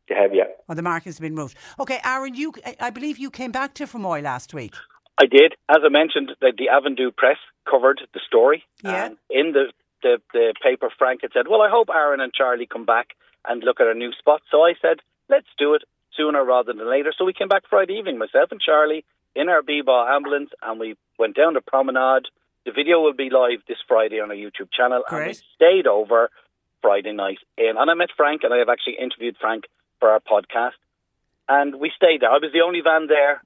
They 0.08 0.16
have, 0.16 0.34
yeah. 0.34 0.46
Well, 0.68 0.76
the 0.76 0.82
market's 0.82 1.20
been 1.20 1.36
removed. 1.36 1.56
Okay, 1.80 2.00
Aaron, 2.04 2.34
you, 2.34 2.52
I 2.80 2.90
believe 2.90 3.20
you 3.20 3.30
came 3.30 3.52
back 3.52 3.76
to 3.76 3.86
Fermoy 3.86 4.24
last 4.24 4.56
week. 4.56 4.74
I 5.22 5.28
did. 5.28 5.54
As 5.70 5.78
I 5.86 5.90
mentioned, 5.90 6.32
the, 6.42 6.52
the 6.58 6.66
Avondhu 6.74 7.16
Press 7.16 7.38
covered 7.70 8.02
the 8.16 8.20
story. 8.26 8.64
Yeah. 8.84 9.06
And 9.06 9.18
in 9.30 9.52
the, 9.52 9.66
the, 10.02 10.22
the 10.34 10.54
paper, 10.62 10.90
Frank 10.98 11.22
had 11.22 11.32
said, 11.34 11.48
Well, 11.50 11.62
I 11.62 11.70
hope 11.70 11.90
Aaron 11.94 12.22
and 12.22 12.34
Charlie 12.34 12.68
come 12.68 12.86
back 12.86 13.10
and 13.48 13.64
look 13.64 13.80
at 13.80 13.88
a 13.88 13.94
new 13.94 14.12
spot. 14.14 14.42
So 14.52 14.62
I 14.62 14.74
said, 14.82 15.00
Let's 15.30 15.48
do 15.58 15.74
it 15.76 15.84
sooner 16.16 16.44
rather 16.44 16.74
than 16.74 16.90
later. 16.90 17.14
So 17.18 17.26
we 17.26 17.34
came 17.34 17.48
back 17.48 17.64
Friday 17.70 17.94
evening, 17.94 18.18
myself 18.18 18.52
and 18.52 18.60
Charlie, 18.60 19.06
in 19.36 19.50
our 19.50 19.62
Beba 19.62 20.10
ambulance, 20.14 20.50
and 20.62 20.80
we 20.80 20.96
went 21.18 21.36
down 21.36 21.54
the 21.54 21.62
promenade. 21.62 22.26
The 22.66 22.72
video 22.72 23.00
will 23.02 23.14
be 23.14 23.30
live 23.30 23.60
this 23.68 23.78
Friday 23.88 24.20
on 24.20 24.32
our 24.32 24.36
YouTube 24.36 24.72
channel. 24.76 25.04
And 25.08 25.18
we 25.28 25.34
stayed 25.56 25.88
over 25.88 26.30
Friday 26.82 27.14
night. 27.14 27.40
In, 27.58 27.76
and 27.78 27.90
I 27.90 27.94
met 27.94 28.10
Frank, 28.16 28.42
and 28.44 28.54
I 28.54 28.58
have 28.58 28.70
actually 28.70 28.98
interviewed 29.00 29.38
Frank 29.40 29.66
for 30.00 30.10
our 30.10 30.20
podcast. 30.20 30.80
And 31.48 31.76
we 31.76 31.92
stayed 31.96 32.22
there. 32.22 32.30
I 32.30 32.38
was 32.38 32.52
the 32.54 32.62
only 32.62 32.82
van 32.82 33.08
there 33.08 33.42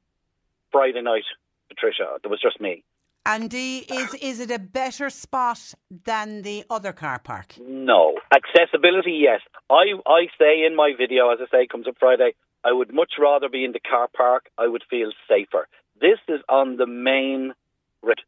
Friday 0.72 1.02
night, 1.02 1.24
Patricia. 1.70 2.18
There 2.22 2.32
was 2.32 2.42
just 2.42 2.60
me. 2.60 2.84
Andy, 3.26 3.78
is 3.78 4.14
is 4.16 4.40
it 4.42 4.52
a 4.52 4.60
better 4.60 5.10
spot 5.10 5.74
than 6.04 6.42
the 6.42 6.66
other 6.70 6.92
car 6.92 7.20
park? 7.20 7.56
No. 7.58 8.20
Accessibility, 8.36 9.14
yes. 9.14 9.40
I, 9.70 9.94
I 10.06 10.28
say 10.38 10.66
in 10.66 10.76
my 10.76 10.92
video, 10.98 11.30
as 11.32 11.40
I 11.42 11.46
say, 11.50 11.68
comes 11.68 11.88
up 11.88 11.96
Friday, 12.00 12.34
I 12.66 12.74
would 12.74 12.94
much 12.94 13.14
rather 13.18 13.48
be 13.48 13.64
in 13.64 13.72
the 13.72 13.80
car 13.80 14.10
park. 14.14 14.50
I 14.58 14.68
would 14.68 14.84
feel 14.90 15.12
safer. 15.30 15.70
This 16.02 16.20
is 16.28 16.42
on 16.50 16.76
the 16.76 16.86
main 16.86 17.54
route. 18.02 18.22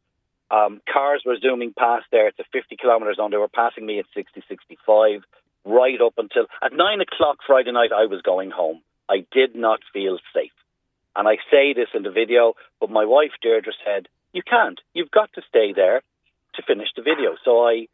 Um, 0.49 0.79
cars 0.91 1.23
were 1.25 1.37
zooming 1.41 1.73
past 1.77 2.05
there 2.11 2.31
to 2.31 2.43
50 2.53 2.77
kilometres 2.77 3.17
on. 3.19 3.31
They 3.31 3.37
were 3.37 3.49
passing 3.49 3.85
me 3.85 3.99
at 3.99 4.05
60, 4.13 4.43
65, 4.47 5.23
right 5.65 5.99
up 5.99 6.13
until 6.17 6.45
at 6.63 6.71
9 6.71 7.01
o'clock 7.01 7.39
Friday 7.45 7.73
night, 7.73 7.91
I 7.91 8.05
was 8.05 8.21
going 8.21 8.51
home. 8.51 8.81
I 9.09 9.25
did 9.33 9.55
not 9.55 9.79
feel 9.91 10.19
safe. 10.33 10.51
And 11.17 11.27
I 11.27 11.35
say 11.51 11.73
this 11.73 11.89
in 11.93 12.03
the 12.03 12.11
video, 12.11 12.53
but 12.79 12.89
my 12.89 13.03
wife, 13.03 13.31
Deirdre, 13.41 13.73
said, 13.83 14.07
You 14.35 14.43
can't. 14.43 14.81
You've 14.93 15.11
got 15.11 15.31
to 15.35 15.41
stay 15.47 15.71
there 15.73 16.01
to 16.55 16.61
finish 16.67 16.89
the 16.93 17.01
video. 17.01 17.37
So 17.45 17.65
I 17.65 17.87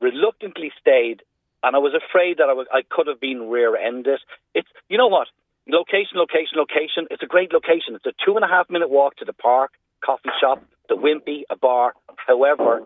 reluctantly 0.00 0.72
stayed, 0.80 1.20
and 1.62 1.76
I 1.76 1.78
was 1.78 1.92
afraid 1.92 2.38
that 2.38 2.48
I, 2.48 2.54
was, 2.54 2.66
I 2.72 2.80
could 2.88 3.06
have 3.06 3.20
been 3.20 3.50
rear 3.50 3.76
ended. 3.76 4.18
It's, 4.54 4.68
you 4.88 4.96
know 4.96 5.08
what? 5.08 5.28
Location, 5.68 6.16
location, 6.16 6.56
location. 6.56 7.06
It's 7.10 7.22
a 7.22 7.26
great 7.26 7.52
location. 7.52 7.94
It's 7.94 8.06
a 8.06 8.16
two 8.24 8.34
and 8.36 8.44
a 8.44 8.48
half 8.48 8.70
minute 8.70 8.88
walk 8.88 9.16
to 9.16 9.26
the 9.26 9.34
park, 9.34 9.72
coffee 10.02 10.32
shop, 10.40 10.64
the 10.88 10.96
Wimpy, 10.96 11.42
a 11.50 11.56
bar. 11.56 11.92
However, 12.16 12.84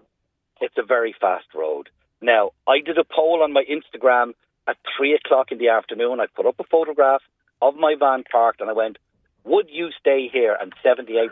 it's 0.61 0.77
a 0.77 0.83
very 0.83 1.15
fast 1.21 1.47
road. 1.55 1.89
Now, 2.21 2.51
I 2.67 2.81
did 2.85 2.99
a 2.99 3.05
poll 3.05 3.45
on 3.45 3.53
my 3.53 3.63
Instagram 3.63 4.33
at 4.67 4.77
three 4.97 5.15
o'clock 5.15 5.53
in 5.53 5.59
the 5.59 5.69
afternoon. 5.69 6.19
I 6.19 6.27
put 6.35 6.47
up 6.47 6.59
a 6.59 6.65
photograph 6.65 7.23
of 7.63 7.77
my 7.77 7.95
van 7.99 8.25
parked 8.29 8.61
and 8.61 8.69
I 8.69 8.73
went, 8.73 8.99
Would 9.45 9.67
you 9.71 9.89
stay 9.99 10.29
here? 10.33 10.57
And 10.61 10.73
78%, 10.85 11.31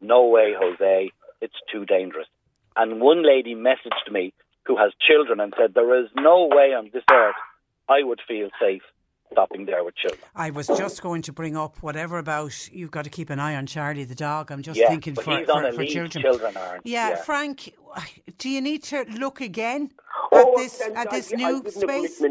no 0.00 0.26
way, 0.26 0.54
Jose. 0.58 1.10
It's 1.40 1.54
too 1.72 1.84
dangerous. 1.84 2.26
And 2.76 3.00
one 3.00 3.24
lady 3.26 3.54
messaged 3.54 4.12
me 4.12 4.32
who 4.66 4.76
has 4.76 4.92
children 5.06 5.40
and 5.40 5.52
said, 5.58 5.74
There 5.74 6.00
is 6.02 6.08
no 6.14 6.46
way 6.50 6.74
on 6.74 6.90
this 6.92 7.02
earth 7.12 7.34
I 7.88 8.02
would 8.02 8.20
feel 8.28 8.50
safe 8.60 8.82
stopping 9.32 9.66
there 9.66 9.84
with 9.84 9.94
children. 9.96 10.20
I 10.34 10.50
was 10.50 10.66
just 10.68 11.02
going 11.02 11.22
to 11.22 11.32
bring 11.32 11.56
up 11.56 11.82
whatever 11.82 12.18
about 12.18 12.68
you've 12.72 12.90
got 12.90 13.04
to 13.04 13.10
keep 13.10 13.30
an 13.30 13.40
eye 13.40 13.56
on 13.56 13.66
Charlie 13.66 14.04
the 14.04 14.14
dog. 14.14 14.50
I'm 14.50 14.62
just 14.62 14.78
Yeah, 14.78 14.88
thinking 14.88 15.14
but 15.14 15.24
for, 15.24 15.38
he's 15.38 15.48
on 15.48 15.62
for, 15.62 15.68
a 15.68 15.72
for 15.72 15.80
lead, 15.82 15.90
children. 15.90 16.22
children 16.22 16.56
aren't. 16.56 16.86
Yeah, 16.86 17.10
Yeah. 17.10 17.16
Frank, 17.16 17.74
do 18.38 18.48
you 18.48 18.60
need 18.60 18.82
to 18.84 19.04
look 19.18 19.40
again 19.40 19.90
Oh, 20.32 20.38
at 20.40 20.56
this 20.56 20.80
at 20.80 21.10
this 21.10 21.32
I've 21.32 21.38
new 21.38 21.62
given 21.62 21.66
a 21.66 22.08
space? 22.08 22.22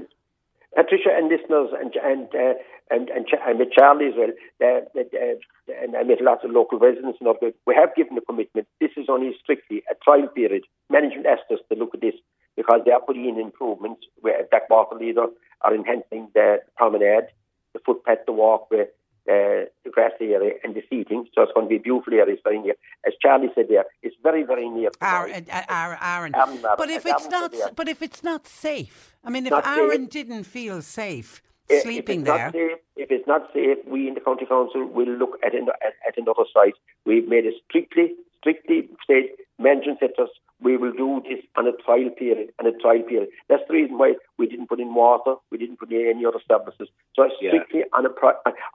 Patricia 0.75 1.09
and 1.15 1.29
listeners 1.29 1.69
and 1.79 1.95
and 2.03 2.27
uh, 2.35 2.53
and 2.89 3.09
and, 3.09 3.27
Ch- 3.27 3.41
and 3.45 3.59
with 3.59 3.71
Charlie 3.71 4.07
as 4.07 4.13
well, 4.17 4.29
uh, 4.29 4.81
that, 4.95 5.09
uh, 5.13 5.73
and 5.83 5.95
I 5.95 6.03
met 6.03 6.21
lots 6.21 6.43
of 6.43 6.51
local 6.51 6.79
residents 6.79 7.17
and 7.19 7.27
all. 7.27 7.37
We 7.65 7.75
have 7.75 7.95
given 7.95 8.17
a 8.17 8.21
commitment. 8.21 8.67
This 8.79 8.91
is 8.97 9.05
only 9.09 9.35
strictly 9.41 9.83
a 9.91 9.95
trial 10.03 10.27
period. 10.27 10.63
Management 10.89 11.25
asked 11.27 11.51
us 11.51 11.59
to 11.71 11.77
look 11.77 11.93
at 11.93 12.01
this 12.01 12.15
because 12.55 12.81
they 12.85 12.91
are 12.91 13.01
putting 13.01 13.27
in 13.27 13.39
improvements 13.39 14.01
where 14.21 14.45
Blackwater 14.49 14.95
Leader 14.95 15.27
are 15.61 15.75
enhancing 15.75 16.29
the 16.33 16.57
promenade, 16.75 17.27
the 17.73 17.79
footpath, 17.85 18.19
the 18.25 18.31
walkway, 18.31 18.81
uh, 19.29 19.67
the 19.83 19.91
grassy 19.91 20.33
area, 20.33 20.53
and 20.63 20.73
the 20.73 20.83
seating. 20.89 21.27
So 21.35 21.43
it's 21.43 21.51
going 21.53 21.67
to 21.67 21.69
be 21.69 21.75
a 21.75 21.79
beautiful 21.79 22.13
area. 22.13 22.33
It's 22.33 22.41
very 22.43 22.59
near. 22.59 22.75
As 23.05 23.13
Charlie 23.21 23.49
said 23.55 23.65
there, 23.69 23.85
it's 24.01 24.15
very 24.23 24.43
very 24.43 24.69
near. 24.69 24.89
Aaron, 25.01 25.45
uh, 25.51 25.63
Aaron, 25.69 25.97
Aaron. 26.01 26.35
Aaron, 26.35 26.59
But 26.61 26.89
if 26.89 27.05
Aaron 27.05 27.17
it's 27.17 27.27
not, 27.29 27.75
but 27.75 27.87
if 27.87 28.01
it's 28.01 28.23
not 28.23 28.47
safe, 28.47 29.15
I 29.23 29.29
mean, 29.29 29.45
if 29.45 29.51
Not 29.51 29.65
safe. 29.65 29.77
Aaron 29.77 30.05
didn't 30.05 30.43
feel 30.45 30.81
safe 30.81 31.41
sleeping 31.69 32.21
if 32.21 32.25
there, 32.25 32.51
safe, 32.51 32.77
if 32.95 33.11
it's 33.11 33.27
not 33.27 33.49
safe, 33.53 33.77
we 33.87 34.07
in 34.07 34.13
the 34.13 34.21
county 34.21 34.45
council 34.45 34.85
will 34.85 35.09
look 35.09 35.37
at, 35.45 35.53
an, 35.53 35.67
at, 35.85 35.93
at 36.07 36.17
another 36.17 36.43
site. 36.53 36.75
We've 37.05 37.27
made 37.27 37.45
it 37.45 37.55
strictly, 37.67 38.13
strictly 38.39 38.89
said, 39.05 39.23
management 39.59 39.99
us, 40.03 40.29
we 40.61 40.75
will 40.77 40.91
do 40.91 41.21
this 41.27 41.43
on 41.55 41.67
a 41.67 41.71
trial 41.85 42.09
period, 42.17 42.49
on 42.59 42.65
a 42.65 42.71
trial 42.71 43.03
period. 43.07 43.29
That's 43.49 43.61
the 43.67 43.75
reason 43.75 43.97
why 43.97 44.13
we 44.37 44.47
didn't 44.47 44.69
put 44.69 44.79
in 44.79 44.93
water, 44.93 45.35
we 45.51 45.57
didn't 45.57 45.77
put 45.79 45.91
in 45.91 46.07
any 46.15 46.25
other 46.25 46.39
services. 46.47 46.89
So 47.15 47.23
it's 47.23 47.35
Yeah. 47.41 47.51
strictly 47.51 47.83
on 47.93 48.05
a 48.05 48.11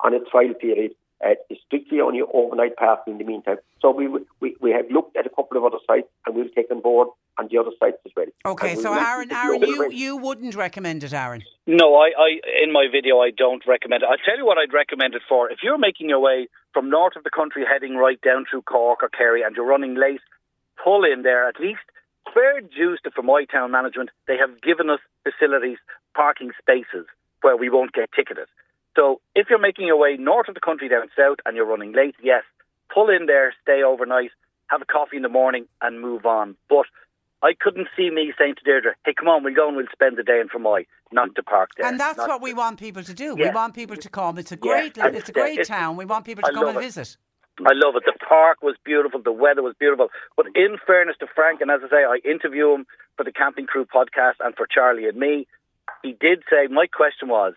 on 0.05 0.15
a 0.15 0.21
trial 0.21 0.55
period. 0.55 0.95
Uh, 1.25 1.35
it's 1.50 1.61
strictly 1.67 2.00
only 2.00 2.21
overnight 2.35 2.76
parking 2.76 3.12
in 3.14 3.19
the 3.19 3.25
meantime. 3.25 3.57
So 3.81 3.91
we, 3.91 4.09
we 4.41 4.57
we 4.61 4.71
have 4.73 4.87
looked 4.91 5.17
at 5.17 5.25
a 5.26 5.31
couple 5.31 5.57
of 5.57 5.64
other 5.64 5.79
sites 5.87 6.09
and 6.26 6.35
we'll 6.35 6.49
take 6.55 6.71
on 6.71 6.81
board 6.81 7.09
on 7.38 7.49
the 7.50 7.59
other 7.59 7.71
sites 7.79 7.99
as 8.05 8.12
well. 8.17 8.26
okay. 8.47 8.73
And 8.73 8.81
So 8.81 8.93
Aaron, 8.93 9.31
Aaron, 9.33 9.62
you 9.62 9.83
rent. 9.83 9.95
you 9.95 10.17
wouldn't 10.17 10.55
recommend 10.55 11.05
it, 11.05 11.12
Aaron. 11.12 11.43
No, 11.67 11.95
I, 11.97 12.09
I 12.19 12.29
in 12.64 12.73
my 12.73 12.87
video 12.91 13.21
I 13.21 13.31
don't 13.31 13.62
recommend 13.67 14.02
it. 14.02 14.09
I'll 14.11 14.25
tell 14.25 14.37
you 14.37 14.45
what 14.47 14.59
I'd 14.59 14.73
recommend 14.73 15.14
it 15.14 15.23
for. 15.29 15.50
If 15.50 15.59
you're 15.62 15.79
making 15.79 16.09
your 16.09 16.21
way 16.21 16.49
from 16.75 16.91
north 16.91 17.14
of 17.17 17.23
the 17.25 17.31
country 17.31 17.64
heading 17.71 17.97
right 17.97 18.21
down 18.21 18.45
through 18.50 18.62
Cork 18.62 19.02
or 19.02 19.09
Kerry 19.09 19.43
and 19.43 19.55
you're 19.55 19.67
running 19.67 19.95
late, 19.95 20.21
pull 20.83 21.05
in 21.05 21.23
there 21.23 21.49
at 21.49 21.61
least. 21.61 21.81
Fair 22.35 22.61
dues 22.61 23.00
to 23.05 23.11
Fermoy 23.11 23.50
Town 23.50 23.71
Management. 23.71 24.11
They 24.26 24.37
have 24.38 24.61
given 24.62 24.88
us 24.91 25.00
facilities, 25.25 25.79
parking 26.17 26.50
spaces 26.61 27.07
where 27.43 27.57
we 27.57 27.69
won't 27.69 27.93
get 27.93 28.09
ticketed. 28.14 28.47
So 28.97 29.21
if 29.35 29.47
you're 29.49 29.59
making 29.59 29.87
your 29.87 29.97
way 29.99 30.17
north 30.19 30.49
of 30.49 30.55
the 30.55 30.61
country 30.61 30.89
down 30.89 31.09
south 31.17 31.39
and 31.47 31.57
you're 31.57 31.67
running 31.67 31.93
late, 31.93 32.15
yes, 32.23 32.43
pull 32.93 33.09
in 33.09 33.27
there, 33.27 33.55
stay 33.63 33.83
overnight, 33.83 34.31
have 34.69 34.83
a 34.83 34.85
coffee 34.85 35.17
in 35.17 35.23
the 35.23 35.29
morning 35.29 35.67
and 35.81 36.01
move 36.01 36.27
on. 36.27 36.57
But 36.69 36.87
I 37.43 37.53
couldn't 37.59 37.89
see 37.97 38.11
me 38.11 38.33
saying 38.39 38.57
to 38.59 38.65
Deirdre, 38.65 38.95
hey, 39.05 39.15
come 39.19 39.29
on, 39.29 39.43
we'll 39.43 39.55
go 39.55 39.67
and 39.69 39.77
we'll 39.77 39.87
spend 39.93 40.17
the 40.17 40.23
day 40.23 40.41
in 40.41 40.49
Fermoy, 40.49 40.87
not 41.11 41.35
to 41.35 41.43
park 41.43 41.71
there. 41.77 41.87
And 41.89 41.99
that's 41.99 42.19
what 42.19 42.41
we 42.43 42.53
want 42.55 42.79
people 42.79 43.03
to 43.03 43.15
do. 43.15 43.35
We 43.35 43.51
want 43.51 43.75
people 43.75 43.97
to 43.97 44.09
come. 44.09 44.39
It's 44.39 44.53
a 44.53 44.57
great, 44.57 44.97
it's 44.97 45.29
a 45.29 45.33
great 45.33 45.53
it's- 45.59 45.69
town. 45.69 45.97
We 45.97 46.05
want 46.05 46.25
people 46.25 46.43
to 46.43 46.51
I 46.51 46.53
come 46.53 46.69
and 46.69 46.79
it. 46.79 46.83
visit. 46.83 47.17
I 47.61 47.73
love 47.75 47.97
it. 47.97 48.05
The 48.07 48.15
park 48.27 48.63
was 48.63 48.77
beautiful. 48.83 49.21
The 49.23 49.31
weather 49.33 49.63
was 49.63 49.75
beautiful. 49.79 50.09
But 50.37 50.47
in 50.55 50.79
fairness 50.87 51.17
to 51.21 51.27
Frank, 51.35 51.61
and 51.61 51.71
as 51.71 51.81
I 51.85 51.89
say, 51.91 52.05
I 52.05 52.19
interview 52.25 52.73
him 52.73 52.87
for 53.17 53.25
the 53.25 53.33
Camping 53.33 53.67
Crew 53.67 53.85
podcast 53.85 54.35
and 54.41 54.55
for 54.57 54.67
Charlie 54.67 55.07
and 55.07 55.19
me. 55.19 55.47
He 56.03 56.13
did 56.13 56.43
say 56.51 56.67
my 56.71 56.87
question 56.87 57.29
was, 57.29 57.53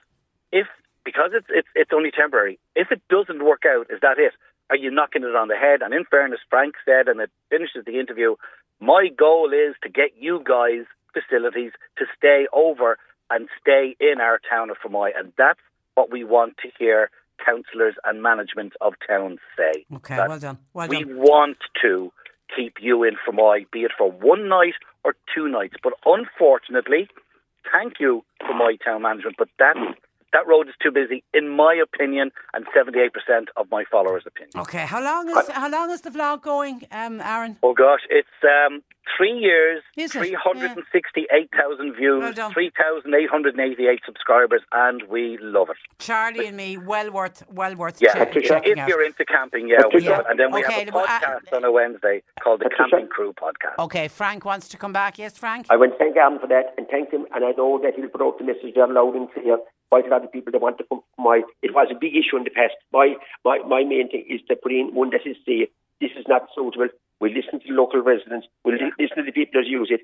if 0.51 0.67
because 1.05 1.31
it's 1.33 1.47
it's 1.49 1.67
it's 1.75 1.91
only 1.93 2.11
temporary, 2.11 2.59
if 2.75 2.91
it 2.91 3.01
doesn't 3.09 3.45
work 3.45 3.63
out, 3.65 3.87
is 3.89 4.01
that 4.01 4.17
it? 4.17 4.33
Are 4.69 4.75
you 4.75 4.89
knocking 4.89 5.23
it 5.23 5.35
on 5.35 5.47
the 5.47 5.55
head? 5.55 5.81
And 5.83 5.93
in 5.93 6.03
fairness, 6.05 6.39
Frank 6.49 6.73
said, 6.83 7.07
and 7.07 7.21
it 7.21 7.29
finishes 7.49 7.85
the 7.85 7.99
interview. 7.99 8.35
My 8.79 9.07
goal 9.15 9.53
is 9.53 9.75
to 9.83 9.89
get 9.89 10.17
you 10.19 10.41
guys 10.43 10.85
facilities 11.13 11.71
to 11.97 12.05
stay 12.17 12.47
over 12.51 12.97
and 13.29 13.47
stay 13.61 13.95
in 13.99 14.19
our 14.19 14.39
town 14.49 14.69
of 14.71 14.77
Fermoy, 14.83 15.11
and 15.15 15.31
that's 15.37 15.59
what 15.93 16.11
we 16.11 16.23
want 16.23 16.57
to 16.57 16.69
hear 16.77 17.09
councillors 17.45 17.95
and 18.03 18.21
management 18.21 18.73
of 18.81 18.93
towns 19.07 19.39
say. 19.55 19.85
Okay, 19.93 20.17
well 20.17 20.39
done. 20.39 20.57
Well 20.73 20.87
we 20.87 21.03
done. 21.03 21.17
want 21.17 21.57
to 21.83 22.11
keep 22.55 22.75
you 22.81 23.03
in 23.03 23.15
Fermoy, 23.27 23.65
be 23.71 23.81
it 23.81 23.91
for 23.97 24.11
one 24.11 24.49
night 24.49 24.75
or 25.03 25.15
two 25.33 25.47
nights. 25.47 25.75
But 25.83 25.93
unfortunately, 26.05 27.07
thank 27.71 27.99
you, 27.99 28.23
Fermoy 28.41 28.83
Town 28.83 29.03
Management, 29.03 29.35
but 29.37 29.49
that 29.59 29.75
that 30.33 30.47
road 30.47 30.67
is 30.67 30.75
too 30.81 30.91
busy, 30.91 31.23
in 31.33 31.49
my 31.49 31.73
opinion, 31.81 32.31
and 32.53 32.65
seventy 32.75 32.99
eight 32.99 33.13
percent 33.13 33.49
of 33.57 33.67
my 33.71 33.83
followers' 33.89 34.23
opinion. 34.25 34.51
Okay, 34.57 34.85
how 34.85 35.01
long 35.03 35.29
is 35.29 35.47
how 35.49 35.69
long 35.69 35.91
is 35.91 36.01
the 36.01 36.09
vlog 36.09 36.41
going, 36.41 36.81
um, 36.91 37.21
Aaron? 37.21 37.57
Oh 37.63 37.73
gosh, 37.73 38.01
it's 38.09 38.27
um, 38.43 38.81
three 39.17 39.31
years, 39.37 39.81
Is 39.95 40.15
it? 40.15 40.19
three 40.19 40.33
hundred 40.33 40.71
and 40.71 40.83
sixty-eight 40.91 41.49
thousand 41.55 41.93
views, 41.95 42.35
Well 42.37 42.51
three 42.51 42.71
thousand 42.81 43.13
eight 43.13 43.29
hundred 43.29 43.55
and 43.57 43.61
eighty-eight 43.71 44.01
subscribers, 44.05 44.61
and 44.73 45.03
we 45.09 45.37
love 45.41 45.69
it. 45.69 45.77
Charlie 45.99 46.47
and 46.47 46.57
me, 46.57 46.77
well 46.77 47.11
worth, 47.11 47.43
well 47.49 47.75
worth 47.75 48.01
Yeah, 48.01 48.13
check, 48.13 48.27
Patricia, 48.29 48.47
checking 48.55 48.71
if 48.73 48.77
out. 48.79 48.89
you're 48.89 49.03
into 49.05 49.23
camping, 49.25 49.67
yeah, 49.69 49.77
we 49.85 49.99
Patricia. 50.01 50.09
love 50.11 50.19
it. 50.21 50.25
And 50.31 50.39
then 50.39 50.51
we 50.51 50.63
Okay, 50.65 50.79
have 50.85 50.87
a 50.89 50.91
well, 50.91 51.05
uh, 51.05 51.19
podcast 51.19 51.53
on 51.55 51.63
a 51.63 51.71
Wednesday 51.71 52.21
called 52.43 52.59
the 52.59 52.65
Patricia. 52.65 52.89
Camping 52.91 53.07
Crew 53.09 53.33
Podcast. 53.33 53.81
Okay, 53.83 54.07
Frank 54.07 54.43
wants 54.45 54.67
to 54.69 54.77
come 54.77 54.91
back. 54.91 55.17
Yes, 55.17 55.37
Frank. 55.37 55.67
I 55.69 55.77
want 55.77 55.93
to 55.93 55.97
thank 55.97 56.15
Aaron 56.17 56.39
for 56.39 56.47
that 56.47 56.73
and 56.77 56.87
thank 56.89 57.11
him. 57.11 57.25
And 57.33 57.45
I 57.45 57.51
know 57.51 57.79
that 57.83 57.93
he'll 57.95 58.09
put 58.09 58.21
out 58.21 58.37
the 58.37 58.43
message 58.43 58.73
there 58.75 58.87
loud 58.87 59.15
and 59.15 59.31
clear. 59.31 59.57
Quite 59.89 60.07
a 60.07 60.09
lot 60.09 60.23
of 60.23 60.31
people 60.31 60.51
that 60.51 60.61
want 60.61 60.77
to 60.79 60.85
come 60.89 60.99
to 60.99 61.21
my. 61.21 61.41
It 61.61 61.73
was 61.73 61.87
a 61.91 61.99
big 61.99 62.15
issue 62.15 62.37
in 62.37 62.43
the 62.43 62.49
past. 62.49 62.73
My 62.91 63.15
my 63.43 63.59
my 63.67 63.83
main 63.83 64.09
thing 64.09 64.25
is 64.29 64.41
to 64.49 64.55
put 64.55 64.71
in 64.71 64.93
one 64.93 65.11
that 65.11 65.25
is 65.25 65.37
safe. 65.45 65.69
This 66.01 66.11
is 66.17 66.25
not 66.27 66.47
suitable. 66.55 66.89
We'll 67.21 67.31
listen 67.33 67.59
to 67.61 67.67
the 67.67 67.73
local 67.73 68.01
residents. 68.01 68.47
We'll 68.65 68.75
li- 68.75 68.91
listen 68.99 69.17
to 69.17 69.23
the 69.23 69.31
people 69.31 69.61
that 69.61 69.67
use 69.67 69.89
it. 69.89 70.01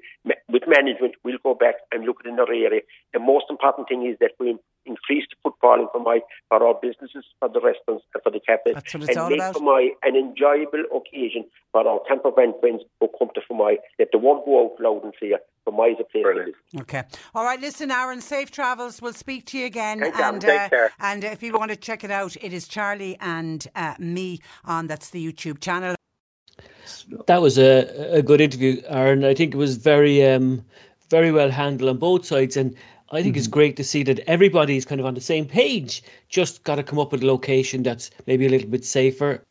With 0.50 0.64
management, 0.68 1.16
we'll 1.24 1.38
go 1.44 1.54
back 1.54 1.76
and 1.92 2.06
look 2.06 2.18
at 2.26 2.32
another 2.32 2.54
area. 2.54 2.82
The 3.14 3.20
most 3.20 3.46
important 3.50 3.90
thing 3.90 4.06
is 4.08 4.18
that 4.20 4.32
we 4.40 4.56
increase 4.86 5.26
the 5.30 5.36
footballing 5.52 5.92
Fermoy 5.94 6.20
for 6.50 6.66
our 6.66 6.74
businesses, 6.82 7.26
for 7.40 7.50
the 7.50 7.60
restaurants, 7.60 8.06
and 8.14 8.24
for 8.24 8.32
the 8.32 8.40
cafes, 8.40 8.74
That's 8.76 8.94
and 9.10 9.18
all 9.18 9.30
make 9.30 9.40
about. 9.40 9.56
for 9.56 9.62
my 9.62 9.92
an 10.04 10.16
enjoyable 10.16 10.84
occasion 10.96 11.46
for 11.72 11.86
our 11.88 12.00
camper 12.08 12.32
van 12.36 12.54
friends 12.60 12.82
who 13.00 13.10
come 13.20 13.30
to 13.36 13.42
Fermoy 13.42 13.76
that 14.00 14.08
they 14.14 14.18
won't 14.20 14.46
go 14.46 14.66
out 14.66 14.80
loud 14.82 15.04
and 15.04 15.14
clear. 15.18 15.40
Fermoy 15.68 15.92
is 15.92 15.98
a 16.00 16.04
place. 16.06 16.24
to 16.24 16.32
Brilliant. 16.34 16.56
Okay. 16.82 17.04
All 17.36 17.44
right. 17.44 17.60
Listen, 17.60 17.92
Aaron. 17.92 18.22
Safe 18.22 18.50
travels. 18.52 19.02
We'll 19.02 19.14
speak 19.14 19.46
to 19.48 19.58
you 19.60 19.66
again. 19.66 20.00
Thanks, 20.00 20.18
Aaron. 20.20 20.34
and 20.36 20.42
Take 20.42 20.70
care. 20.70 20.92
and 21.02 21.24
if 21.26 21.44
you 21.44 21.54
want 21.54 21.70
to 21.72 21.78
check 21.78 22.04
it 22.04 22.10
out, 22.12 22.36
it 22.42 22.54
is 22.54 22.68
Charlie 22.68 23.18
and 23.20 23.68
uh, 23.76 23.96
me 24.00 24.40
on 24.66 24.88
that's 24.88 25.10
the 25.12 25.24
YouTube 25.32 25.60
channel. 25.60 25.96
That 27.28 27.42
was 27.42 27.58
a, 27.58 28.16
a 28.16 28.22
good 28.22 28.42
interview, 28.42 28.82
Aaron. 28.88 29.24
I 29.24 29.34
think 29.34 29.54
it 29.54 29.58
was 29.58 29.78
very 29.78 30.26
um, 30.26 30.64
very 31.10 31.32
well 31.32 31.50
handled 31.50 31.90
on 31.90 31.98
both 31.98 32.26
sides, 32.26 32.58
and 32.58 32.76
I 33.12 33.22
think 33.22 33.36
it's 33.36 33.48
great 33.48 33.76
to 33.78 33.84
see 33.84 34.04
that 34.04 34.20
everybody's 34.28 34.86
kind 34.86 35.02
of 35.02 35.06
on 35.06 35.14
the 35.14 35.22
same 35.22 35.46
page. 35.46 36.02
Just 36.30 36.64
got 36.64 36.76
to 36.76 36.84
come 36.84 37.00
up 37.00 37.12
with 37.12 37.24
a 37.24 37.28
location 37.28 37.84
that's 37.84 38.12
maybe 38.26 38.46
a 38.46 38.50
little 38.50 38.70
bit 38.70 38.86
safer. 38.86 39.46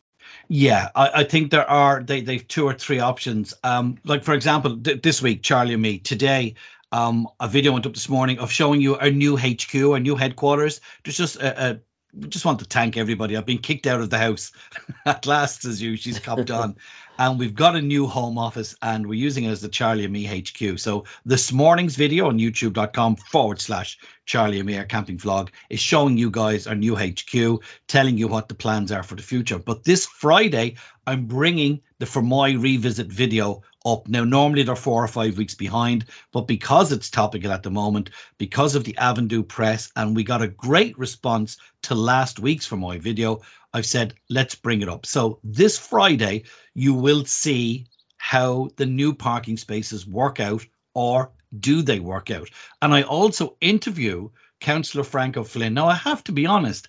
Yeah, 0.47 0.89
I, 0.95 1.11
I 1.15 1.23
think 1.23 1.51
there 1.51 1.69
are 1.69 2.03
they 2.03 2.21
they've 2.21 2.47
two 2.47 2.65
or 2.65 2.73
three 2.73 2.99
options. 2.99 3.53
Um, 3.63 3.97
like 4.03 4.23
for 4.23 4.33
example, 4.33 4.77
th- 4.77 5.01
this 5.01 5.21
week, 5.21 5.43
Charlie 5.43 5.73
and 5.73 5.81
me 5.81 5.99
today. 5.99 6.55
Um, 6.93 7.25
a 7.39 7.47
video 7.47 7.71
went 7.71 7.85
up 7.85 7.93
this 7.93 8.09
morning 8.09 8.37
of 8.39 8.51
showing 8.51 8.81
you 8.81 8.97
our 8.97 9.09
new 9.09 9.37
HQ, 9.37 9.73
our 9.75 9.99
new 9.99 10.17
headquarters. 10.17 10.81
There's 11.03 11.15
just 11.15 11.37
a, 11.37 11.71
a 11.71 11.79
we 12.13 12.27
just 12.27 12.45
want 12.45 12.59
to 12.59 12.65
thank 12.65 12.97
everybody. 12.97 13.37
I've 13.37 13.45
been 13.45 13.57
kicked 13.57 13.87
out 13.87 14.01
of 14.01 14.09
the 14.09 14.17
house 14.17 14.51
at 15.05 15.25
last, 15.25 15.65
as 15.65 15.81
you. 15.81 15.95
She's 15.95 16.19
copped 16.19 16.51
on, 16.51 16.75
and 17.21 17.37
we've 17.37 17.53
got 17.53 17.75
a 17.75 17.81
new 17.81 18.07
home 18.07 18.39
office, 18.39 18.75
and 18.81 19.05
we're 19.05 19.13
using 19.13 19.43
it 19.43 19.51
as 19.51 19.61
the 19.61 19.69
Charlie 19.69 20.05
and 20.05 20.11
Me 20.11 20.25
HQ. 20.25 20.79
So 20.79 21.05
this 21.23 21.51
morning's 21.51 21.95
video 21.95 22.27
on 22.27 22.39
YouTube.com 22.39 23.15
forward 23.17 23.61
slash 23.61 23.99
Charlie 24.25 24.57
and 24.57 24.65
Me 24.65 24.75
our 24.79 24.85
camping 24.85 25.19
vlog 25.19 25.49
is 25.69 25.79
showing 25.79 26.17
you 26.17 26.31
guys 26.31 26.65
our 26.65 26.73
new 26.73 26.95
HQ, 26.95 27.61
telling 27.85 28.17
you 28.17 28.27
what 28.27 28.49
the 28.49 28.55
plans 28.55 28.91
are 28.91 29.03
for 29.03 29.13
the 29.13 29.21
future. 29.21 29.59
But 29.59 29.83
this 29.83 30.07
Friday, 30.07 30.77
I'm 31.05 31.27
bringing 31.27 31.79
the 32.01 32.07
Fermoy 32.07 32.59
revisit 32.59 33.05
video 33.05 33.61
up. 33.85 34.07
Now, 34.07 34.23
normally 34.23 34.63
they're 34.63 34.75
four 34.75 35.03
or 35.03 35.07
five 35.07 35.37
weeks 35.37 35.53
behind, 35.53 36.05
but 36.31 36.47
because 36.47 36.91
it's 36.91 37.11
topical 37.11 37.51
at 37.51 37.61
the 37.61 37.69
moment, 37.69 38.09
because 38.39 38.73
of 38.73 38.83
the 38.83 38.93
Avondhu 38.93 39.47
press, 39.47 39.91
and 39.95 40.15
we 40.15 40.23
got 40.23 40.41
a 40.41 40.47
great 40.47 40.97
response 40.97 41.57
to 41.83 41.93
last 41.93 42.39
week's 42.39 42.67
Fermoy 42.67 42.99
video, 42.99 43.39
I've 43.75 43.85
said, 43.85 44.15
let's 44.29 44.55
bring 44.55 44.81
it 44.81 44.89
up. 44.89 45.05
So 45.05 45.37
this 45.43 45.77
Friday, 45.77 46.45
you 46.73 46.95
will 46.95 47.23
see 47.23 47.85
how 48.17 48.69
the 48.77 48.85
new 48.87 49.13
parking 49.13 49.55
spaces 49.55 50.07
work 50.07 50.39
out 50.39 50.65
or 50.95 51.29
do 51.59 51.83
they 51.83 51.99
work 51.99 52.31
out? 52.31 52.49
And 52.81 52.95
I 52.95 53.03
also 53.03 53.57
interview 53.61 54.27
Councillor 54.59 55.03
Frank 55.03 55.37
O'Flynn. 55.37 55.75
Now, 55.75 55.87
I 55.87 55.93
have 55.93 56.23
to 56.23 56.31
be 56.31 56.47
honest, 56.47 56.87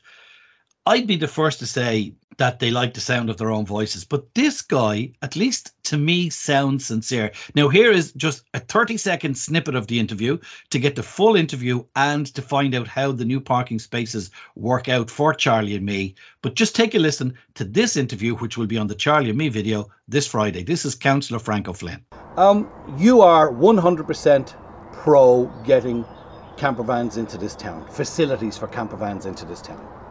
I'd 0.85 1.07
be 1.07 1.15
the 1.15 1.29
first 1.29 1.61
to 1.61 1.67
say 1.67 2.13
that 2.39 2.59
they 2.59 2.73
like 2.73 2.93
the 2.93 3.01
sound 3.01 3.31
of 3.31 3.37
their 3.37 3.53
own 3.53 3.65
voices, 3.65 4.03
but 4.03 4.35
this 4.35 4.63
guy, 4.63 5.13
at 5.23 5.37
least 5.37 5.71
to 5.85 5.97
me, 5.97 6.29
sounds 6.29 6.87
sincere. 6.87 7.31
Now, 7.55 7.69
here 7.69 7.93
is 7.93 8.13
just 8.15 8.43
a 8.53 8.59
30 8.59 8.97
second 8.97 9.39
snippet 9.39 9.77
of 9.77 9.87
the 9.87 10.01
interview 10.01 10.39
to 10.71 10.81
get 10.81 10.97
the 10.97 11.03
full 11.05 11.37
interview 11.37 11.85
and 11.95 12.27
to 12.35 12.43
find 12.43 12.75
out 12.75 12.89
how 12.89 13.13
the 13.13 13.25
new 13.25 13.41
parking 13.41 13.79
spaces 13.79 14.33
work 14.57 14.89
out 14.89 15.09
for 15.09 15.33
Charlie 15.33 15.77
and 15.77 15.87
me. 15.87 16.17
But 16.41 16.57
just 16.57 16.75
take 16.75 16.97
a 16.97 16.99
listen 16.99 17.35
to 17.55 17.65
this 17.65 17.97
interview, 17.97 18.35
which 18.35 18.59
will 18.59 18.67
be 18.67 18.79
on 18.79 18.89
the 18.89 18.97
Charlie 18.97 19.29
and 19.29 19.39
me 19.39 19.51
video 19.51 19.89
this 20.09 20.27
Friday. 20.27 20.65
This 20.65 20.85
is 20.85 20.97
Councillor 20.97 21.39
Frank 21.39 21.69
O'Flynn. 21.69 22.05
Um, 22.37 22.69
you 22.99 23.21
are 23.21 23.53
100% 23.53 24.55
pro 24.93 25.45
getting 25.65 26.05
camper 26.57 26.83
vans 26.83 27.19
into 27.19 27.39
this 27.39 27.55
town, 27.55 27.89
facilities 27.89 28.59
for 28.59 28.67
camper 28.67 28.97
vans 28.97 29.27
into 29.27 29.45
this 29.45 29.63
town. 29.63 30.02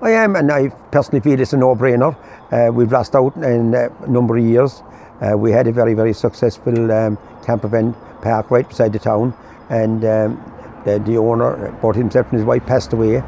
I 0.00 0.10
am, 0.10 0.36
and 0.36 0.50
I 0.52 0.68
personally 0.90 1.20
feel 1.20 1.40
it's 1.40 1.52
a 1.52 1.56
no-brainer. 1.56 2.16
Uh, 2.52 2.72
we've 2.72 2.92
lost 2.92 3.14
out 3.14 3.34
in 3.36 3.74
a 3.74 3.88
number 4.08 4.36
of 4.36 4.44
years. 4.44 4.82
Uh, 5.20 5.36
we 5.36 5.50
had 5.50 5.66
a 5.66 5.72
very, 5.72 5.94
very 5.94 6.12
successful 6.12 6.92
um, 6.92 7.16
park 7.42 8.50
right 8.50 8.68
beside 8.68 8.92
the 8.92 8.98
town, 8.98 9.34
and 9.70 10.04
um, 10.04 10.52
the, 10.84 10.98
the 11.00 11.16
owner, 11.16 11.72
both 11.82 11.96
himself 11.96 12.26
and 12.30 12.38
his 12.38 12.44
wife, 12.44 12.64
passed 12.66 12.92
away. 12.92 13.22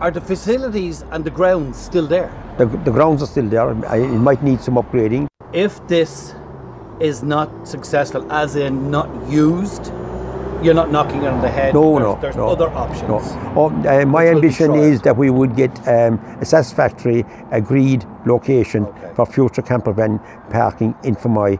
Are 0.00 0.10
the 0.10 0.20
facilities 0.20 1.04
and 1.10 1.24
the 1.24 1.30
grounds 1.30 1.78
still 1.78 2.06
there? 2.06 2.30
The, 2.58 2.66
the 2.66 2.90
grounds 2.90 3.22
are 3.22 3.26
still 3.26 3.48
there. 3.48 3.68
I, 3.86 3.98
it 3.98 4.08
might 4.08 4.42
need 4.42 4.60
some 4.60 4.74
upgrading. 4.74 5.28
If 5.52 5.86
this 5.88 6.34
is 7.00 7.22
not 7.22 7.68
successful, 7.68 8.30
as 8.32 8.56
in 8.56 8.90
not 8.90 9.08
used, 9.28 9.92
you're 10.62 10.74
not 10.74 10.90
knocking 10.90 11.22
it 11.22 11.28
on 11.28 11.42
the 11.42 11.48
head. 11.48 11.74
No, 11.74 11.98
there's, 11.98 12.02
no, 12.02 12.20
There's 12.20 12.36
no, 12.36 12.48
other 12.48 12.68
options. 12.70 13.08
No. 13.08 13.20
Oh, 13.56 13.66
uh, 13.70 14.04
my 14.06 14.24
Which 14.24 14.34
will 14.34 14.40
be 14.40 14.46
ambition 14.48 14.74
is 14.74 15.00
that 15.02 15.16
we 15.16 15.30
would 15.30 15.56
get 15.56 15.70
um, 15.88 16.18
a 16.40 16.44
satisfactory, 16.44 17.24
agreed 17.52 18.04
location 18.26 18.84
Okay. 18.86 19.12
for 19.14 19.26
future 19.26 19.62
camper 19.62 19.92
van 19.92 20.18
parking 20.50 20.94
in 21.04 21.16
Fermoy. 21.16 21.58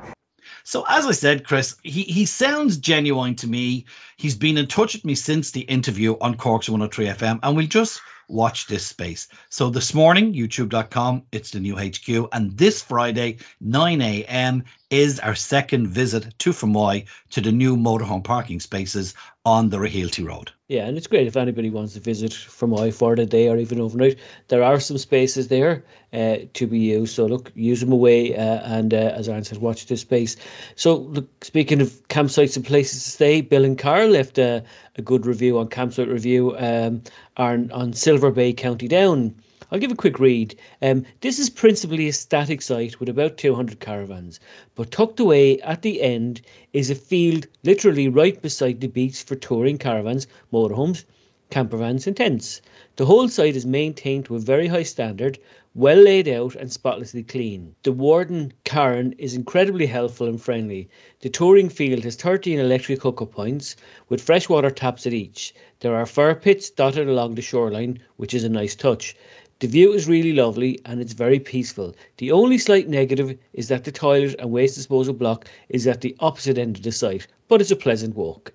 So 0.64 0.84
as 0.88 1.06
I 1.06 1.12
said, 1.12 1.44
Chris, 1.44 1.76
he, 1.82 2.02
he 2.02 2.26
sounds 2.26 2.76
genuine 2.76 3.36
to 3.36 3.46
me. 3.46 3.84
He's 4.16 4.34
been 4.34 4.58
in 4.58 4.66
touch 4.66 4.94
with 4.94 5.04
me 5.04 5.14
since 5.14 5.52
the 5.52 5.60
interview 5.62 6.16
on 6.20 6.34
Corks 6.36 6.68
103 6.68 7.06
FM, 7.06 7.38
and 7.42 7.56
we'll 7.56 7.66
just 7.66 8.00
watch 8.28 8.66
this 8.66 8.86
space. 8.86 9.28
So 9.50 9.70
this 9.70 9.94
morning, 9.94 10.32
youtube.com, 10.32 11.22
it's 11.32 11.50
the 11.50 11.60
new 11.60 11.76
HQ, 11.76 12.28
and 12.32 12.56
this 12.56 12.82
Friday, 12.82 13.38
9 13.60 14.00
a.m., 14.00 14.64
is 14.90 15.18
our 15.20 15.34
second 15.34 15.88
visit 15.88 16.32
to 16.38 16.50
Fermoy 16.50 17.06
to 17.30 17.40
the 17.40 17.50
new 17.50 17.76
motorhome 17.76 18.22
parking 18.22 18.60
spaces 18.60 19.14
on 19.44 19.70
the 19.70 19.78
Rahilty 19.78 20.24
Road. 20.24 20.52
Yeah, 20.68 20.86
and 20.86 20.96
it's 20.96 21.06
great 21.06 21.26
if 21.26 21.36
anybody 21.36 21.70
wants 21.70 21.94
to 21.94 22.00
visit 22.00 22.32
from 22.32 22.74
I 22.74 22.90
for 22.90 23.14
the 23.14 23.26
day 23.26 23.48
or 23.48 23.56
even 23.56 23.80
overnight. 23.80 24.18
There 24.48 24.64
are 24.64 24.80
some 24.80 24.98
spaces 24.98 25.46
there 25.46 25.84
uh, 26.12 26.38
to 26.54 26.66
be 26.66 26.78
used. 26.78 27.14
So 27.14 27.26
look, 27.26 27.52
use 27.54 27.80
them 27.80 27.92
away. 27.92 28.36
Uh, 28.36 28.60
and 28.64 28.92
uh, 28.92 29.12
as 29.14 29.28
Aaron 29.28 29.44
said, 29.44 29.58
watch 29.58 29.86
this 29.86 30.00
space. 30.00 30.36
So 30.74 30.96
look, 30.96 31.44
speaking 31.44 31.80
of 31.80 31.90
campsites 32.08 32.56
and 32.56 32.64
places 32.64 33.04
to 33.04 33.10
stay, 33.10 33.40
Bill 33.40 33.64
and 33.64 33.78
Carol 33.78 34.10
left 34.10 34.38
a, 34.38 34.64
a 34.96 35.02
good 35.02 35.26
review 35.26 35.58
on 35.58 35.68
campsite 35.68 36.08
review 36.08 36.56
um, 36.58 37.02
on 37.36 37.70
on 37.72 37.92
Silver 37.92 38.30
Bay, 38.30 38.52
County 38.52 38.88
Down. 38.88 39.34
I'll 39.70 39.80
give 39.80 39.90
a 39.90 39.96
quick 39.96 40.20
read. 40.20 40.54
Um, 40.80 41.04
this 41.22 41.38
is 41.38 41.50
principally 41.50 42.06
a 42.06 42.12
static 42.12 42.62
site 42.62 43.00
with 43.00 43.08
about 43.08 43.36
200 43.36 43.80
caravans, 43.80 44.38
but 44.76 44.92
tucked 44.92 45.18
away 45.18 45.60
at 45.62 45.82
the 45.82 46.02
end 46.02 46.40
is 46.72 46.88
a 46.88 46.94
field 46.94 47.48
literally 47.64 48.08
right 48.08 48.40
beside 48.40 48.80
the 48.80 48.86
beach 48.86 49.22
for 49.22 49.34
touring 49.34 49.76
caravans, 49.76 50.28
motorhomes, 50.52 51.04
campervans, 51.50 52.06
and 52.06 52.16
tents. 52.16 52.60
The 52.94 53.06
whole 53.06 53.28
site 53.28 53.56
is 53.56 53.66
maintained 53.66 54.26
to 54.26 54.36
a 54.36 54.40
very 54.40 54.68
high 54.68 54.84
standard, 54.84 55.38
well 55.76 55.98
laid 55.98 56.26
out 56.26 56.54
and 56.54 56.72
spotlessly 56.72 57.22
clean. 57.22 57.74
The 57.82 57.92
warden, 57.92 58.50
Karen, 58.64 59.14
is 59.18 59.34
incredibly 59.34 59.84
helpful 59.84 60.26
and 60.26 60.40
friendly. 60.40 60.88
The 61.20 61.28
touring 61.28 61.68
field 61.68 62.02
has 62.04 62.16
13 62.16 62.58
electric 62.58 63.02
hookup 63.02 63.32
points 63.32 63.76
with 64.08 64.22
freshwater 64.22 64.70
taps 64.70 65.06
at 65.06 65.12
each. 65.12 65.54
There 65.80 65.94
are 65.94 66.06
fire 66.06 66.34
pits 66.34 66.70
dotted 66.70 67.08
along 67.08 67.34
the 67.34 67.42
shoreline, 67.42 67.98
which 68.16 68.32
is 68.32 68.42
a 68.42 68.48
nice 68.48 68.74
touch. 68.74 69.14
The 69.58 69.66
view 69.66 69.92
is 69.92 70.08
really 70.08 70.32
lovely 70.32 70.80
and 70.86 70.98
it's 70.98 71.12
very 71.12 71.38
peaceful. 71.38 71.94
The 72.16 72.32
only 72.32 72.56
slight 72.56 72.88
negative 72.88 73.36
is 73.52 73.68
that 73.68 73.84
the 73.84 73.92
toilet 73.92 74.36
and 74.38 74.50
waste 74.50 74.76
disposal 74.76 75.12
block 75.12 75.46
is 75.68 75.86
at 75.86 76.00
the 76.00 76.16
opposite 76.20 76.56
end 76.56 76.78
of 76.78 76.84
the 76.84 76.92
site, 76.92 77.26
but 77.48 77.60
it's 77.60 77.70
a 77.70 77.76
pleasant 77.76 78.16
walk. 78.16 78.50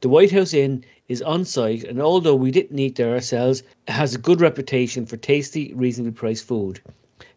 The 0.00 0.08
White 0.08 0.32
House 0.32 0.52
Inn 0.52 0.84
is 1.08 1.22
on 1.22 1.44
site, 1.44 1.84
and 1.84 2.00
although 2.00 2.34
we 2.34 2.50
didn't 2.50 2.78
eat 2.78 2.96
there 2.96 3.14
ourselves, 3.14 3.62
it 3.86 3.92
has 3.92 4.14
a 4.14 4.18
good 4.18 4.40
reputation 4.40 5.06
for 5.06 5.16
tasty, 5.16 5.72
reasonably 5.74 6.12
priced 6.12 6.44
food. 6.44 6.80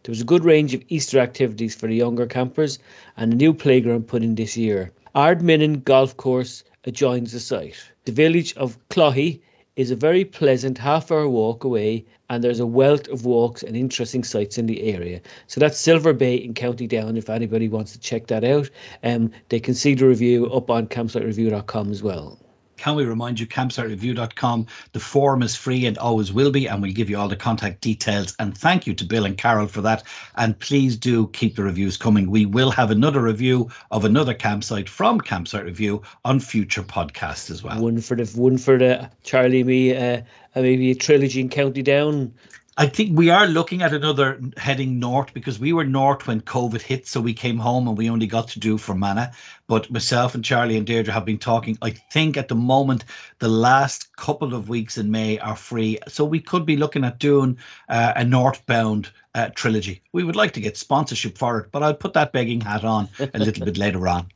There 0.02 0.12
was 0.12 0.20
a 0.20 0.24
good 0.24 0.44
range 0.44 0.74
of 0.74 0.82
Easter 0.88 1.18
activities 1.18 1.74
for 1.74 1.86
the 1.86 1.94
younger 1.94 2.26
campers 2.26 2.78
and 3.16 3.32
a 3.32 3.36
new 3.36 3.54
playground 3.54 4.08
put 4.08 4.22
in 4.22 4.34
this 4.34 4.56
year. 4.56 4.92
Ardminnan 5.14 5.84
Golf 5.84 6.16
Course 6.16 6.64
adjoins 6.84 7.32
the 7.32 7.40
site. 7.40 7.76
The 8.06 8.12
village 8.12 8.56
of 8.56 8.78
Cloughey 8.88 9.40
is 9.76 9.90
a 9.90 9.96
very 9.96 10.24
pleasant 10.24 10.78
half 10.78 11.12
hour 11.12 11.28
walk 11.28 11.64
away, 11.64 12.04
and 12.28 12.42
there's 12.42 12.60
a 12.60 12.66
wealth 12.66 13.08
of 13.08 13.24
walks 13.24 13.62
and 13.62 13.76
interesting 13.76 14.24
sites 14.24 14.58
in 14.58 14.66
the 14.66 14.82
area. 14.82 15.20
So 15.46 15.60
that's 15.60 15.78
Silver 15.78 16.12
Bay 16.12 16.34
in 16.34 16.54
County 16.54 16.86
Down. 16.86 17.16
If 17.16 17.30
anybody 17.30 17.68
wants 17.68 17.92
to 17.92 18.00
check 18.00 18.26
that 18.26 18.44
out, 18.44 18.68
um, 19.04 19.30
they 19.48 19.60
can 19.60 19.74
see 19.74 19.94
the 19.94 20.06
review 20.06 20.46
up 20.52 20.70
on 20.70 20.86
campsitereview.com 20.86 21.90
as 21.90 22.02
well. 22.02 22.38
Can 22.80 22.94
we 22.94 23.04
remind 23.04 23.38
you, 23.38 23.46
campsitereview.com? 23.46 24.66
The 24.92 25.00
forum 25.00 25.42
is 25.42 25.54
free 25.54 25.84
and 25.84 25.98
always 25.98 26.32
will 26.32 26.50
be, 26.50 26.66
and 26.66 26.80
we'll 26.80 26.94
give 26.94 27.10
you 27.10 27.18
all 27.18 27.28
the 27.28 27.36
contact 27.36 27.82
details. 27.82 28.34
And 28.38 28.56
thank 28.56 28.86
you 28.86 28.94
to 28.94 29.04
Bill 29.04 29.26
and 29.26 29.36
Carol 29.36 29.66
for 29.66 29.82
that. 29.82 30.02
And 30.36 30.58
please 30.58 30.96
do 30.96 31.28
keep 31.28 31.56
the 31.56 31.62
reviews 31.62 31.98
coming. 31.98 32.30
We 32.30 32.46
will 32.46 32.70
have 32.70 32.90
another 32.90 33.20
review 33.20 33.68
of 33.90 34.06
another 34.06 34.32
campsite 34.32 34.88
from 34.88 35.20
Campsite 35.20 35.66
Review 35.66 36.00
on 36.24 36.40
future 36.40 36.82
podcasts 36.82 37.50
as 37.50 37.62
well. 37.62 37.78
One 37.82 38.00
for 38.00 38.16
the 38.16 38.24
one 38.40 38.56
for 38.56 38.78
the 38.78 39.10
Charlie 39.24 39.62
me, 39.62 39.94
uh, 39.94 40.22
maybe 40.54 40.90
a 40.90 40.94
trilogy 40.94 41.40
in 41.42 41.50
County 41.50 41.82
Down. 41.82 42.32
I 42.76 42.86
think 42.86 43.18
we 43.18 43.30
are 43.30 43.46
looking 43.46 43.82
at 43.82 43.92
another 43.92 44.40
heading 44.56 44.98
north 44.98 45.34
because 45.34 45.58
we 45.58 45.72
were 45.72 45.84
north 45.84 46.26
when 46.26 46.40
COVID 46.40 46.80
hit, 46.80 47.06
so 47.06 47.20
we 47.20 47.34
came 47.34 47.58
home 47.58 47.88
and 47.88 47.98
we 47.98 48.08
only 48.08 48.26
got 48.26 48.48
to 48.48 48.60
do 48.60 48.78
Fermanagh. 48.78 49.32
But 49.66 49.90
myself 49.90 50.34
and 50.34 50.44
Charlie 50.44 50.76
and 50.76 50.86
Deirdre 50.86 51.12
have 51.12 51.24
been 51.24 51.38
talking. 51.38 51.76
I 51.82 51.90
think 51.90 52.36
at 52.36 52.48
the 52.48 52.54
moment 52.54 53.04
the 53.38 53.48
last 53.48 54.16
couple 54.16 54.54
of 54.54 54.68
weeks 54.68 54.96
in 54.98 55.10
May 55.10 55.38
are 55.40 55.56
free, 55.56 55.98
so 56.08 56.24
we 56.24 56.40
could 56.40 56.64
be 56.64 56.76
looking 56.76 57.04
at 57.04 57.18
doing 57.18 57.58
uh, 57.88 58.12
a 58.16 58.24
northbound 58.24 59.10
uh, 59.34 59.50
trilogy. 59.54 60.02
We 60.12 60.24
would 60.24 60.36
like 60.36 60.52
to 60.52 60.60
get 60.60 60.76
sponsorship 60.76 61.36
for 61.36 61.58
it, 61.58 61.72
but 61.72 61.82
I'll 61.82 61.94
put 61.94 62.14
that 62.14 62.32
begging 62.32 62.60
hat 62.60 62.84
on 62.84 63.08
a 63.18 63.38
little 63.38 63.64
bit 63.64 63.78
later 63.78 64.06
on. 64.08 64.28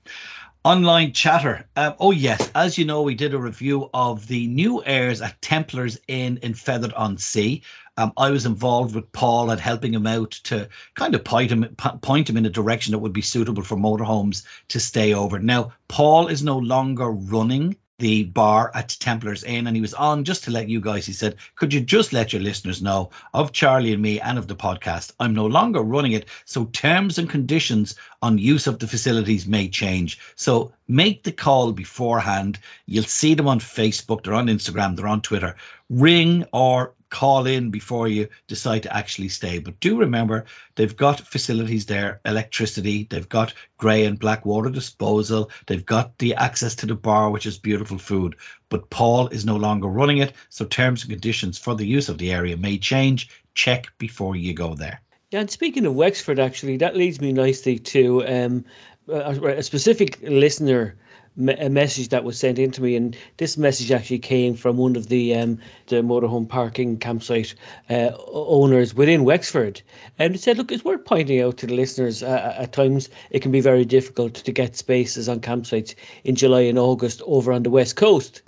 Online 0.64 1.12
chatter. 1.12 1.66
Um, 1.76 1.94
oh 2.00 2.10
yes, 2.10 2.50
as 2.54 2.78
you 2.78 2.86
know, 2.86 3.02
we 3.02 3.14
did 3.14 3.34
a 3.34 3.38
review 3.38 3.90
of 3.92 4.26
the 4.28 4.46
new 4.46 4.82
aires 4.84 5.20
at 5.20 5.40
Templars 5.42 5.98
Inn 6.08 6.38
in 6.42 6.54
Fethard 6.54 6.94
on 6.96 7.18
Sea. 7.18 7.62
Um, 7.96 8.12
I 8.16 8.30
was 8.30 8.44
involved 8.44 8.94
with 8.94 9.10
Paul 9.12 9.50
and 9.50 9.60
helping 9.60 9.94
him 9.94 10.06
out 10.06 10.32
to 10.44 10.68
kind 10.94 11.14
of 11.14 11.22
point 11.22 11.52
him 11.52 11.64
point 12.02 12.28
him 12.28 12.36
in 12.36 12.46
a 12.46 12.50
direction 12.50 12.90
that 12.92 12.98
would 12.98 13.12
be 13.12 13.22
suitable 13.22 13.62
for 13.62 13.76
motorhomes 13.76 14.44
to 14.68 14.80
stay 14.80 15.14
over. 15.14 15.38
Now, 15.38 15.72
Paul 15.88 16.26
is 16.26 16.42
no 16.42 16.58
longer 16.58 17.10
running 17.10 17.76
the 18.00 18.24
bar 18.24 18.72
at 18.74 18.96
Templars 18.98 19.44
Inn, 19.44 19.68
and 19.68 19.76
he 19.76 19.80
was 19.80 19.94
on 19.94 20.24
just 20.24 20.42
to 20.44 20.50
let 20.50 20.68
you 20.68 20.80
guys. 20.80 21.06
He 21.06 21.12
said, 21.12 21.36
"Could 21.54 21.72
you 21.72 21.80
just 21.80 22.12
let 22.12 22.32
your 22.32 22.42
listeners 22.42 22.82
know 22.82 23.10
of 23.32 23.52
Charlie 23.52 23.92
and 23.92 24.02
me 24.02 24.20
and 24.20 24.36
of 24.36 24.48
the 24.48 24.56
podcast? 24.56 25.12
I'm 25.20 25.32
no 25.32 25.46
longer 25.46 25.80
running 25.80 26.12
it, 26.12 26.28
so 26.44 26.64
terms 26.66 27.18
and 27.18 27.30
conditions 27.30 27.94
on 28.20 28.38
use 28.38 28.66
of 28.66 28.80
the 28.80 28.88
facilities 28.88 29.46
may 29.46 29.68
change. 29.68 30.18
So 30.34 30.72
make 30.88 31.22
the 31.22 31.32
call 31.32 31.70
beforehand. 31.70 32.58
You'll 32.86 33.04
see 33.04 33.34
them 33.34 33.46
on 33.46 33.60
Facebook, 33.60 34.24
they're 34.24 34.34
on 34.34 34.48
Instagram, 34.48 34.96
they're 34.96 35.06
on 35.06 35.22
Twitter. 35.22 35.54
Ring 35.88 36.44
or 36.52 36.94
call 37.14 37.46
in 37.46 37.70
before 37.70 38.08
you 38.08 38.28
decide 38.48 38.82
to 38.82 38.96
actually 38.96 39.28
stay. 39.28 39.60
But 39.60 39.78
do 39.78 39.96
remember, 39.96 40.46
they've 40.74 40.96
got 40.96 41.20
facilities 41.20 41.86
there, 41.86 42.20
electricity, 42.24 43.06
they've 43.08 43.28
got 43.28 43.54
grey 43.78 44.04
and 44.04 44.18
black 44.18 44.44
water 44.44 44.68
disposal, 44.68 45.48
they've 45.66 45.86
got 45.86 46.18
the 46.18 46.34
access 46.34 46.74
to 46.74 46.86
the 46.86 46.96
bar, 46.96 47.30
which 47.30 47.46
is 47.46 47.56
beautiful 47.56 47.98
food. 47.98 48.34
But 48.68 48.90
Paul 48.90 49.28
is 49.28 49.46
no 49.46 49.54
longer 49.54 49.86
running 49.86 50.18
it, 50.18 50.32
so 50.48 50.64
terms 50.64 51.02
and 51.02 51.10
conditions 51.12 51.56
for 51.56 51.76
the 51.76 51.86
use 51.86 52.08
of 52.08 52.18
the 52.18 52.32
area 52.32 52.56
may 52.56 52.78
change. 52.78 53.28
Check 53.54 53.86
before 53.98 54.34
you 54.34 54.52
go 54.52 54.74
there. 54.74 55.00
Yeah, 55.30 55.40
and 55.40 55.50
speaking 55.50 55.86
of 55.86 55.94
Wexford, 55.94 56.40
actually, 56.40 56.78
that 56.78 56.96
leads 56.96 57.20
me 57.20 57.32
nicely 57.32 57.78
to 57.78 58.26
um, 58.26 58.64
a, 59.06 59.58
a 59.58 59.62
specific 59.62 60.18
listener 60.22 60.96
a 61.36 61.68
message 61.68 62.10
that 62.10 62.22
was 62.22 62.38
sent 62.38 62.60
in 62.60 62.70
to 62.70 62.82
me, 62.82 62.94
and 62.94 63.16
this 63.38 63.58
message 63.58 63.90
actually 63.90 64.20
came 64.20 64.54
from 64.54 64.76
one 64.76 64.94
of 64.94 65.08
the 65.08 65.34
um, 65.34 65.58
the 65.88 65.96
motorhome 65.96 66.48
parking 66.48 66.96
campsite 66.96 67.54
uh, 67.90 68.10
owners 68.28 68.94
within 68.94 69.24
Wexford, 69.24 69.82
and 70.18 70.36
it 70.36 70.40
said, 70.40 70.58
"Look, 70.58 70.70
it's 70.70 70.84
worth 70.84 71.04
pointing 71.04 71.40
out 71.40 71.56
to 71.58 71.66
the 71.66 71.74
listeners. 71.74 72.22
Uh, 72.22 72.54
at 72.56 72.72
times, 72.72 73.08
it 73.30 73.40
can 73.40 73.50
be 73.50 73.60
very 73.60 73.84
difficult 73.84 74.34
to 74.34 74.52
get 74.52 74.76
spaces 74.76 75.28
on 75.28 75.40
campsites 75.40 75.96
in 76.22 76.36
July 76.36 76.60
and 76.60 76.78
August 76.78 77.20
over 77.26 77.52
on 77.52 77.64
the 77.64 77.70
west 77.70 77.96
coast." 77.96 78.42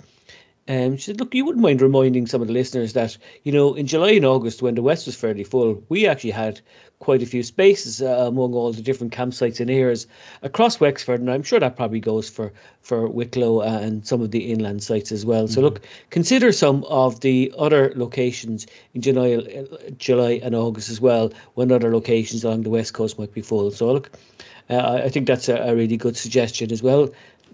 Um, 0.67 0.97
she 0.97 1.03
said, 1.03 1.19
look, 1.19 1.33
you 1.33 1.45
wouldn't 1.45 1.63
mind 1.63 1.81
reminding 1.81 2.27
some 2.27 2.41
of 2.41 2.47
the 2.47 2.53
listeners 2.53 2.93
that, 2.93 3.17
you 3.43 3.51
know, 3.51 3.73
in 3.73 3.87
July 3.87 4.11
and 4.11 4.25
August, 4.25 4.61
when 4.61 4.75
the 4.75 4.81
West 4.81 5.05
was 5.05 5.15
fairly 5.15 5.43
full, 5.43 5.81
we 5.87 6.07
actually 6.07 6.31
had 6.31 6.59
quite 6.99 7.21
a 7.21 7.25
few 7.25 7.43
spaces 7.43 8.01
uh, 8.01 8.25
among 8.27 8.53
all 8.53 8.73
the 8.73 8.81
different 8.81 9.13
campsites 9.13 9.59
and 9.59 9.69
areas 9.69 10.07
across 10.41 10.79
Wexford, 10.79 11.19
and 11.19 11.29
I'm 11.29 11.43
sure 11.43 11.59
that 11.59 11.75
probably 11.75 11.99
goes 11.99 12.29
for 12.29 12.51
for 12.81 13.07
Wicklow 13.07 13.61
and 13.61 14.05
some 14.05 14.21
of 14.21 14.31
the 14.31 14.51
inland 14.51 14.83
sites 14.83 15.11
as 15.11 15.25
well. 15.25 15.43
Mm-hmm. 15.43 15.53
So 15.53 15.61
look, 15.61 15.81
consider 16.09 16.51
some 16.51 16.83
of 16.85 17.19
the 17.19 17.53
other 17.57 17.93
locations 17.95 18.65
in 18.93 19.01
July, 19.01 19.65
July 19.97 20.39
and 20.43 20.55
August 20.55 20.89
as 20.89 20.99
well, 20.99 21.31
when 21.53 21.71
other 21.71 21.91
locations 21.93 22.43
along 22.43 22.63
the 22.63 22.69
west 22.71 22.93
coast 22.93 23.19
might 23.19 23.33
be 23.33 23.41
full. 23.41 23.69
So 23.71 23.93
look, 23.93 24.11
uh, 24.69 25.01
I 25.05 25.09
think 25.09 25.27
that's 25.27 25.49
a, 25.49 25.55
a 25.55 25.75
really 25.75 25.97
good 25.97 26.17
suggestion 26.17 26.71
as 26.71 26.81
well. 26.81 27.09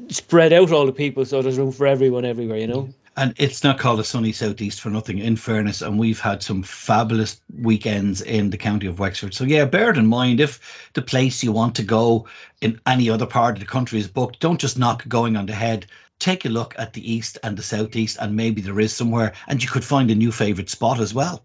Spread 0.08 0.54
out 0.54 0.72
all 0.72 0.86
the 0.86 0.94
people 0.94 1.26
so 1.26 1.42
there's 1.42 1.60
room 1.60 1.72
for 1.72 1.86
everyone 1.86 2.26
everywhere. 2.26 2.58
You 2.58 2.68
know. 2.68 2.90
And 3.16 3.34
it's 3.38 3.64
not 3.64 3.78
called 3.78 4.00
a 4.00 4.04
sunny 4.04 4.32
southeast 4.32 4.82
for 4.82 4.90
nothing, 4.90 5.20
in 5.20 5.36
fairness. 5.36 5.82
And 5.82 6.00
we've 6.00 6.20
had 6.20 6.42
some 6.42 6.64
fabulous 6.64 7.40
weekends 7.62 8.22
in 8.22 8.50
the 8.50 8.58
county 8.58 8.88
of 8.88 9.00
Wexford. 9.00 9.34
So, 9.34 9.44
yeah, 9.44 9.66
bear 9.66 9.92
it 9.92 9.98
in 9.98 10.08
mind 10.08 10.40
if 10.40 10.90
the 10.94 11.02
place 11.02 11.44
you 11.44 11.52
want 11.52 11.76
to 11.76 11.84
go 11.84 12.28
in 12.62 12.80
any 12.88 13.10
other 13.10 13.28
part 13.28 13.56
of 13.56 13.60
the 13.60 13.68
country 13.68 14.00
is 14.00 14.08
booked, 14.08 14.40
don't 14.40 14.60
just 14.60 14.80
knock 14.80 15.08
going 15.08 15.36
on 15.36 15.46
the 15.46 15.54
head. 15.54 15.86
Take 16.20 16.46
a 16.46 16.50
look 16.50 16.74
at 16.78 16.94
the 16.94 17.12
east 17.12 17.38
and 17.44 17.58
the 17.58 17.64
southeast, 17.64 18.18
and 18.20 18.36
maybe 18.36 18.62
there 18.62 18.80
is 18.80 18.96
somewhere, 18.96 19.34
and 19.48 19.62
you 19.62 19.70
could 19.70 19.84
find 19.84 20.10
a 20.10 20.16
new 20.16 20.32
favourite 20.32 20.70
spot 20.70 21.00
as 21.00 21.14
well. 21.14 21.44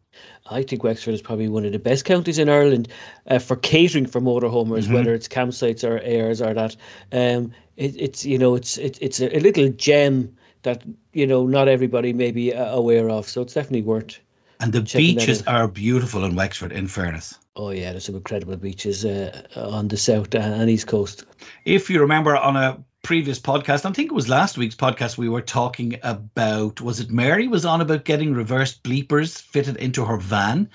I 0.50 0.62
think 0.62 0.82
Wexford 0.82 1.14
is 1.14 1.22
probably 1.22 1.48
one 1.48 1.64
of 1.64 1.72
the 1.72 1.78
best 1.78 2.04
counties 2.04 2.38
in 2.38 2.48
Ireland 2.48 2.88
uh, 3.26 3.38
for 3.38 3.56
catering 3.56 4.06
for 4.06 4.20
motorhomers, 4.20 4.84
mm-hmm. 4.84 4.94
whether 4.94 5.14
it's 5.14 5.28
campsites 5.28 5.88
or 5.88 6.00
aires 6.00 6.40
or 6.40 6.54
that. 6.54 6.76
Um, 7.12 7.52
it, 7.76 7.94
it's 7.96 8.24
you 8.24 8.38
know 8.38 8.54
it's 8.54 8.78
it, 8.78 8.98
it's 9.00 9.20
a, 9.20 9.36
a 9.36 9.40
little 9.40 9.68
gem 9.70 10.36
that 10.68 10.84
you 11.12 11.26
know 11.26 11.46
not 11.46 11.68
everybody 11.68 12.12
may 12.12 12.30
be 12.30 12.54
uh, 12.54 12.66
aware 12.66 13.08
of. 13.10 13.28
So 13.28 13.42
it's 13.42 13.54
definitely 13.54 13.82
worth. 13.82 14.20
And 14.60 14.72
the 14.72 14.82
beaches 14.82 15.42
are 15.46 15.68
beautiful 15.68 16.24
in 16.24 16.34
Wexford. 16.34 16.72
In 16.72 16.88
fairness. 16.88 17.38
Oh 17.56 17.70
yeah, 17.70 17.90
there's 17.92 18.04
some 18.04 18.16
incredible 18.16 18.56
beaches 18.56 19.04
uh, 19.04 19.46
on 19.56 19.88
the 19.88 19.96
south 19.96 20.34
and 20.34 20.70
east 20.70 20.86
coast. 20.86 21.24
If 21.64 21.90
you 21.90 22.00
remember 22.00 22.36
on 22.36 22.56
a 22.56 22.84
previous 23.02 23.40
podcast, 23.40 23.84
I 23.84 23.92
think 23.92 24.10
it 24.10 24.14
was 24.14 24.28
last 24.28 24.58
week's 24.58 24.74
podcast, 24.74 25.16
we 25.16 25.28
were 25.28 25.42
talking 25.42 25.98
about 26.02 26.80
was 26.80 27.00
it 27.00 27.10
Mary 27.10 27.48
was 27.48 27.64
on 27.64 27.80
about 27.80 28.04
getting 28.04 28.34
reverse 28.34 28.76
bleepers 28.78 29.40
fitted 29.40 29.76
into 29.76 30.04
her 30.04 30.18
van. 30.18 30.70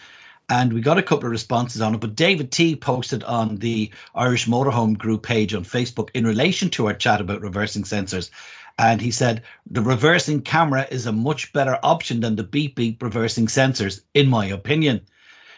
And 0.49 0.73
we 0.73 0.82
got 0.82 0.97
a 0.97 1.03
couple 1.03 1.25
of 1.25 1.32
responses 1.32 1.82
on 1.82 1.95
it. 1.95 2.01
But 2.01 2.15
David 2.15 2.51
T 2.51 2.75
posted 2.75 3.23
on 3.23 3.58
the 3.58 3.91
Irish 4.13 4.45
Motorhome 4.45 4.97
Group 4.97 5.23
page 5.23 5.53
on 5.53 5.63
Facebook 5.63 6.10
in 6.13 6.27
relation 6.27 6.69
to 6.71 6.88
our 6.88 6.93
chat 6.93 7.21
about 7.21 7.41
reversing 7.41 7.84
sensors 7.84 8.29
and 8.79 9.01
he 9.01 9.12
said 9.12 9.43
the 9.69 9.81
reversing 9.81 10.41
camera 10.41 10.88
is 10.89 11.05
a 11.05 11.12
much 11.12 11.53
better 11.53 11.77
option 11.83 12.21
than 12.21 12.36
the 12.36 12.43
beep 12.43 12.75
beep 12.75 13.03
reversing 13.03 13.45
sensors, 13.45 14.01
in 14.13 14.27
my 14.27 14.45
opinion. 14.47 15.01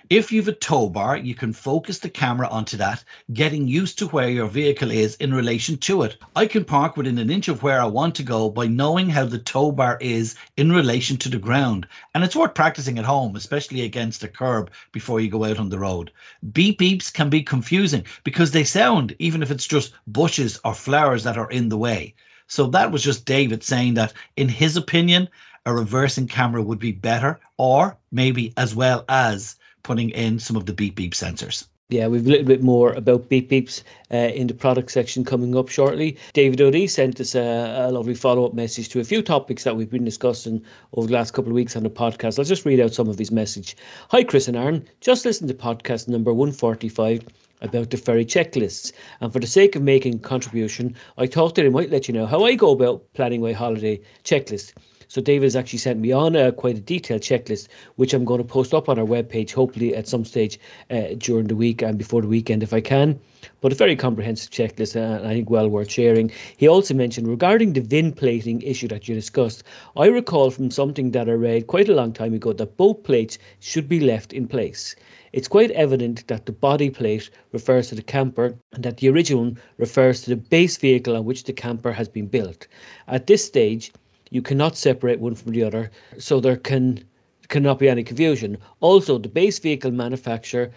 If 0.10 0.32
you've 0.32 0.48
a 0.48 0.52
tow 0.52 0.90
bar, 0.90 1.18
you 1.18 1.34
can 1.34 1.52
focus 1.52 1.98
the 1.98 2.12
camera 2.12 2.48
onto 2.48 2.78
that, 2.78 3.04
getting 3.34 3.68
used 3.68 3.98
to 3.98 4.08
where 4.08 4.30
your 4.30 4.48
vehicle 4.48 4.92
is 4.92 5.16
in 5.16 5.34
relation 5.34 5.78
to 5.78 6.04
it. 6.04 6.18
I 6.36 6.46
can 6.46 6.64
park 6.64 6.96
within 6.96 7.18
an 7.18 7.32
inch 7.32 7.48
of 7.48 7.64
where 7.64 7.82
I 7.82 7.86
want 7.86 8.14
to 8.16 8.24
go 8.24 8.52
by 8.52 8.68
knowing 8.68 9.10
how 9.10 9.26
the 9.26 9.40
tow 9.40 9.72
bar 9.72 9.98
is 10.00 10.36
in 10.58 10.72
relation 10.72 11.18
to 11.18 11.30
the 11.30 11.40
ground. 11.40 11.88
And 12.14 12.24
it's 12.24 12.36
worth 12.36 12.54
practicing 12.54 13.00
at 13.00 13.06
home, 13.06 13.36
especially 13.36 13.82
against 13.82 14.24
a 14.24 14.28
curb 14.28 14.70
before 14.92 15.20
you 15.20 15.30
go 15.30 15.44
out 15.44 15.58
on 15.58 15.70
the 15.70 15.80
road. 15.80 16.12
Beep 16.52 16.80
beeps 16.80 17.12
can 17.12 17.32
be 17.32 17.42
confusing 17.42 18.06
because 18.24 18.52
they 18.52 18.64
sound, 18.64 19.16
even 19.18 19.42
if 19.42 19.50
it's 19.50 19.66
just 19.66 19.94
bushes 20.06 20.60
or 20.64 20.76
flowers 20.76 21.24
that 21.24 21.38
are 21.38 21.50
in 21.50 21.70
the 21.70 21.78
way. 21.80 22.14
So 22.48 22.68
that 22.68 22.92
was 22.92 23.04
just 23.04 23.26
David 23.26 23.64
saying 23.64 23.96
that, 23.96 24.14
in 24.38 24.50
his 24.50 24.78
opinion, 24.78 25.30
a 25.66 25.74
reversing 25.74 26.28
camera 26.28 26.62
would 26.62 26.80
be 26.80 26.92
better, 26.92 27.40
or 27.58 27.98
maybe 28.12 28.54
as 28.58 28.76
well 28.76 29.04
as 29.10 29.56
putting 29.84 30.12
in 30.12 30.40
some 30.40 30.56
of 30.56 30.66
the 30.66 30.74
beep 30.74 30.96
beep 30.96 31.14
sensors. 31.14 31.68
Yeah, 31.90 32.08
we've 32.08 32.26
a 32.26 32.30
little 32.32 32.48
bit 32.48 32.64
more 32.64 32.94
about 32.94 33.30
beep 33.30 33.52
beeps 33.52 33.84
uh, 34.12 34.34
in 34.34 34.48
the 34.48 34.56
product 34.56 34.90
section 34.90 35.24
coming 35.24 35.56
up 35.56 35.70
shortly. 35.70 36.18
David 36.34 36.60
O'D 36.60 36.88
sent 36.88 37.20
us 37.20 37.36
a, 37.36 37.86
a 37.88 37.92
lovely 37.92 38.16
follow 38.16 38.44
up 38.44 38.56
message 38.56 38.90
to 38.90 39.00
a 39.02 39.04
few 39.04 39.22
topics 39.22 39.66
that 39.66 39.76
we've 39.76 39.92
been 39.92 40.04
discussing 40.04 40.64
over 40.94 41.06
the 41.06 41.14
last 41.14 41.36
couple 41.36 41.52
of 41.52 41.56
weeks 41.56 41.76
on 41.76 41.84
the 41.84 41.92
podcast. 41.92 42.40
I'll 42.40 42.46
just 42.46 42.66
read 42.66 42.80
out 42.80 42.96
some 42.96 43.08
of 43.08 43.20
his 43.20 43.32
message. 43.32 43.78
Hi, 44.10 44.24
Chris 44.24 44.48
and 44.48 44.58
Aaron. 44.58 44.84
Just 45.00 45.26
listen 45.26 45.48
to 45.48 45.54
podcast 45.54 46.08
number 46.08 46.34
145 46.34 47.22
about 47.62 47.92
the 47.92 47.98
ferry 47.98 48.26
checklists. 48.26 48.92
And 49.22 49.32
for 49.32 49.38
the 49.38 49.46
sake 49.46 49.76
of 49.76 49.84
making 49.84 50.22
contribution, 50.22 50.96
I 51.20 51.28
thought 51.28 51.54
that 51.54 51.68
I 51.68 51.70
might 51.70 51.92
let 51.92 52.08
you 52.08 52.16
know 52.16 52.26
how 52.26 52.46
I 52.46 52.56
go 52.56 52.72
about 52.72 53.14
planning 53.14 53.42
my 53.42 53.52
holiday 53.52 54.02
checklist. 54.24 54.74
So 55.08 55.22
David 55.22 55.46
has 55.46 55.56
actually 55.56 55.80
sent 55.80 56.00
me 56.00 56.12
on 56.12 56.36
a, 56.36 56.52
quite 56.52 56.78
a 56.78 56.82
detailed 56.82 57.22
checklist, 57.22 57.68
which 57.96 58.14
I'm 58.14 58.26
going 58.26 58.42
to 58.42 58.48
post 58.48 58.74
up 58.74 58.90
on 58.90 59.00
our 59.00 59.06
webpage, 59.06 59.54
hopefully 59.54 59.96
at 59.96 60.08
some 60.08 60.26
stage 60.26 60.60
uh, 60.90 61.16
during 61.18 61.48
the 61.48 61.56
week 61.56 61.82
and 61.82 61.98
before 61.98 62.22
the 62.22 62.28
weekend 62.28 62.64
if 62.64 62.74
I 62.74 62.82
can. 62.82 63.20
But 63.62 63.72
a 63.72 63.76
very 63.76 63.96
comprehensive 63.96 64.52
checklist, 64.52 64.96
uh, 64.96 65.20
and 65.20 65.28
I 65.28 65.34
think 65.34 65.50
well 65.50 65.70
worth 65.70 65.92
sharing. 65.92 66.32
He 66.58 66.68
also 66.68 66.94
mentioned 66.94 67.28
regarding 67.28 67.74
the 67.74 67.82
VIN 67.82 68.14
plating 68.14 68.62
issue 68.62 68.88
that 68.88 69.08
you 69.08 69.16
discussed. 69.16 69.64
I 69.96 70.08
recall 70.08 70.50
from 70.52 70.72
something 70.72 71.12
that 71.12 71.30
I 71.30 71.34
read 71.34 71.68
quite 71.68 71.90
a 71.90 71.96
long 71.96 72.14
time 72.14 72.34
ago 72.34 72.54
that 72.54 72.78
both 72.78 73.04
plates 73.04 73.38
should 73.60 73.88
be 73.88 74.00
left 74.00 74.34
in 74.34 74.48
place. 74.48 74.96
It's 75.36 75.50
quite 75.50 75.72
evident 75.72 76.26
that 76.28 76.46
the 76.46 76.54
body 76.54 76.90
plate 76.90 77.30
refers 77.52 77.90
to 77.90 77.96
the 77.96 78.02
camper 78.02 78.58
and 78.72 78.84
that 78.84 78.98
the 78.98 79.10
original 79.10 79.54
refers 79.78 80.22
to 80.22 80.30
the 80.30 80.38
base 80.38 80.78
vehicle 80.78 81.16
on 81.16 81.26
which 81.26 81.44
the 81.44 81.52
camper 81.52 81.92
has 81.92 82.08
been 82.08 82.28
built. 82.28 82.68
At 83.08 83.28
this 83.28 83.44
stage, 83.44 83.92
you 84.36 84.42
cannot 84.42 84.76
separate 84.76 85.22
one 85.22 85.34
from 85.34 85.54
the 85.54 85.64
other, 85.64 85.90
so 86.18 86.42
there 86.42 86.58
can 86.58 87.02
cannot 87.48 87.80
be 87.80 87.88
any 87.88 88.04
confusion. 88.04 88.58
Also, 88.82 89.18
the 89.18 89.30
base 89.30 89.60
vehicle 89.60 89.92
manufacturer 89.92 90.72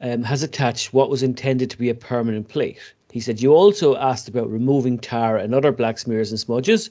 um, 0.00 0.24
has 0.24 0.42
attached 0.42 0.92
what 0.92 1.08
was 1.08 1.22
intended 1.22 1.70
to 1.70 1.78
be 1.78 1.88
a 1.88 1.94
permanent 1.94 2.48
plate. 2.48 2.80
He 3.12 3.20
said, 3.20 3.40
You 3.40 3.54
also 3.54 3.94
asked 3.94 4.26
about 4.26 4.50
removing 4.50 4.98
tar 4.98 5.36
and 5.36 5.54
other 5.54 5.70
black 5.70 5.98
smears 5.98 6.32
and 6.32 6.40
smudges. 6.40 6.90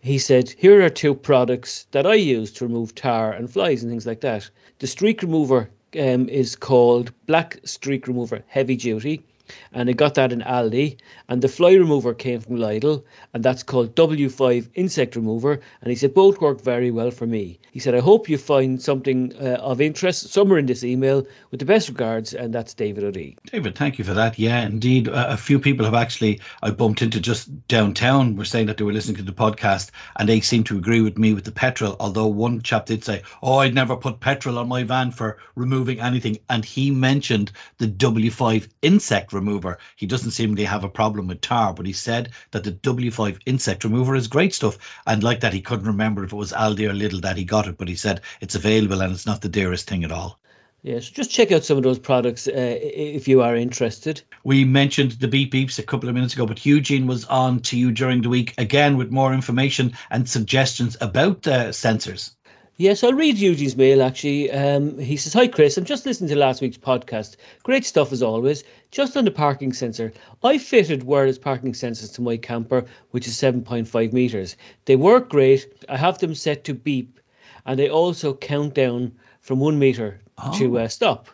He 0.00 0.16
said, 0.16 0.54
Here 0.56 0.80
are 0.84 0.90
two 0.90 1.12
products 1.12 1.88
that 1.90 2.06
I 2.06 2.14
use 2.14 2.52
to 2.52 2.66
remove 2.66 2.94
tar 2.94 3.32
and 3.32 3.50
flies 3.50 3.82
and 3.82 3.90
things 3.90 4.06
like 4.06 4.20
that. 4.20 4.48
The 4.78 4.86
streak 4.86 5.22
remover 5.22 5.70
um, 5.98 6.28
is 6.28 6.54
called 6.54 7.10
Black 7.26 7.58
Streak 7.64 8.06
Remover 8.06 8.44
Heavy 8.46 8.76
Duty 8.76 9.24
and 9.72 9.88
I 9.88 9.92
got 9.92 10.14
that 10.14 10.32
in 10.32 10.40
Aldi. 10.40 10.96
And 11.28 11.42
the 11.42 11.48
fly 11.48 11.72
remover 11.72 12.14
came 12.14 12.40
from 12.40 12.56
Lidl, 12.56 13.02
and 13.32 13.42
that's 13.42 13.62
called 13.62 13.94
W5 13.94 14.68
Insect 14.74 15.16
Remover. 15.16 15.60
And 15.80 15.90
he 15.90 15.96
said 15.96 16.14
both 16.14 16.40
work 16.40 16.60
very 16.60 16.90
well 16.90 17.10
for 17.10 17.26
me. 17.26 17.58
He 17.72 17.80
said, 17.80 17.94
I 17.94 18.00
hope 18.00 18.28
you 18.28 18.38
find 18.38 18.80
something 18.80 19.32
uh, 19.40 19.58
of 19.60 19.80
interest 19.80 20.28
somewhere 20.28 20.58
in 20.58 20.66
this 20.66 20.84
email. 20.84 21.26
With 21.50 21.60
the 21.60 21.66
best 21.66 21.88
regards, 21.88 22.32
and 22.34 22.54
that's 22.54 22.74
David 22.74 23.04
O'D. 23.04 23.36
David, 23.50 23.74
thank 23.74 23.98
you 23.98 24.04
for 24.04 24.14
that. 24.14 24.38
Yeah, 24.38 24.64
indeed. 24.64 25.08
Uh, 25.08 25.26
a 25.28 25.36
few 25.36 25.58
people 25.58 25.84
have 25.84 25.94
actually, 25.94 26.40
I 26.62 26.70
bumped 26.70 27.02
into 27.02 27.20
just 27.20 27.50
downtown, 27.68 28.36
were 28.36 28.44
saying 28.44 28.66
that 28.66 28.76
they 28.76 28.84
were 28.84 28.92
listening 28.92 29.16
to 29.16 29.22
the 29.22 29.32
podcast, 29.32 29.90
and 30.16 30.28
they 30.28 30.40
seem 30.40 30.64
to 30.64 30.78
agree 30.78 31.00
with 31.00 31.18
me 31.18 31.34
with 31.34 31.44
the 31.44 31.52
petrol. 31.52 31.96
Although 32.00 32.28
one 32.28 32.62
chap 32.62 32.86
did 32.86 33.04
say, 33.04 33.22
Oh, 33.42 33.58
I'd 33.58 33.74
never 33.74 33.96
put 33.96 34.20
petrol 34.20 34.58
on 34.58 34.68
my 34.68 34.84
van 34.84 35.10
for 35.10 35.38
removing 35.54 36.00
anything. 36.00 36.38
And 36.48 36.64
he 36.64 36.90
mentioned 36.90 37.50
the 37.78 37.88
W5 37.88 38.68
insect 38.82 39.32
remover. 39.34 39.78
He 39.96 40.06
doesn't 40.06 40.30
seem 40.30 40.56
to 40.56 40.66
have 40.66 40.84
a 40.84 40.88
problem 40.88 41.26
with 41.26 41.40
tar, 41.40 41.74
but 41.74 41.86
he 41.86 41.92
said 41.92 42.30
that 42.52 42.64
the 42.64 42.72
W5 42.72 43.40
insect 43.46 43.84
remover 43.84 44.14
is 44.14 44.28
great 44.28 44.54
stuff. 44.54 44.78
And 45.06 45.22
like 45.22 45.40
that, 45.40 45.52
he 45.52 45.60
couldn't 45.60 45.86
remember 45.86 46.24
if 46.24 46.32
it 46.32 46.36
was 46.36 46.52
Aldi 46.52 46.88
or 46.88 46.94
Lidl 46.94 47.20
that 47.22 47.36
he 47.36 47.44
got 47.44 47.66
it, 47.66 47.76
but 47.76 47.88
he 47.88 47.96
said 47.96 48.20
it's 48.40 48.54
available 48.54 49.02
and 49.02 49.12
it's 49.12 49.26
not 49.26 49.42
the 49.42 49.48
dearest 49.48 49.88
thing 49.88 50.04
at 50.04 50.12
all. 50.12 50.38
Yes, 50.84 51.08
just 51.08 51.30
check 51.30 51.50
out 51.50 51.64
some 51.64 51.78
of 51.78 51.82
those 51.82 51.98
products 51.98 52.46
uh, 52.46 52.78
if 52.82 53.26
you 53.26 53.40
are 53.40 53.56
interested. 53.56 54.20
We 54.44 54.66
mentioned 54.66 55.12
the 55.12 55.28
beep 55.28 55.50
beeps 55.50 55.78
a 55.78 55.82
couple 55.82 56.10
of 56.10 56.14
minutes 56.14 56.34
ago, 56.34 56.44
but 56.44 56.66
Eugene 56.66 57.06
was 57.06 57.24
on 57.24 57.60
to 57.60 57.78
you 57.78 57.90
during 57.90 58.20
the 58.20 58.28
week 58.28 58.52
again 58.58 58.98
with 58.98 59.10
more 59.10 59.32
information 59.32 59.94
and 60.10 60.28
suggestions 60.28 60.98
about 61.00 61.40
the 61.40 61.70
sensors. 61.70 62.32
Yes, 62.76 63.04
I'll 63.04 63.14
read 63.14 63.38
Eugene's 63.38 63.76
mail 63.76 64.02
actually. 64.02 64.50
Um, 64.50 64.98
he 64.98 65.16
says, 65.16 65.32
Hi 65.34 65.46
Chris, 65.46 65.78
I'm 65.78 65.84
just 65.84 66.04
listening 66.04 66.28
to 66.30 66.36
last 66.36 66.60
week's 66.60 66.76
podcast. 66.76 67.36
Great 67.62 67.84
stuff 67.84 68.10
as 68.10 68.20
always. 68.20 68.64
Just 68.90 69.16
on 69.16 69.24
the 69.24 69.30
parking 69.30 69.72
sensor, 69.72 70.12
I 70.42 70.58
fitted 70.58 71.04
wireless 71.04 71.38
parking 71.38 71.72
sensors 71.72 72.12
to 72.14 72.20
my 72.20 72.36
camper, 72.36 72.84
which 73.12 73.28
is 73.28 73.36
7.5 73.36 74.12
metres. 74.12 74.56
They 74.86 74.96
work 74.96 75.28
great. 75.28 75.72
I 75.88 75.96
have 75.96 76.18
them 76.18 76.34
set 76.34 76.64
to 76.64 76.74
beep 76.74 77.20
and 77.64 77.78
they 77.78 77.88
also 77.88 78.34
count 78.34 78.74
down 78.74 79.12
from 79.40 79.60
one 79.60 79.78
metre 79.78 80.20
oh. 80.38 80.58
to 80.58 80.80
uh, 80.80 80.88
stop. 80.88 81.28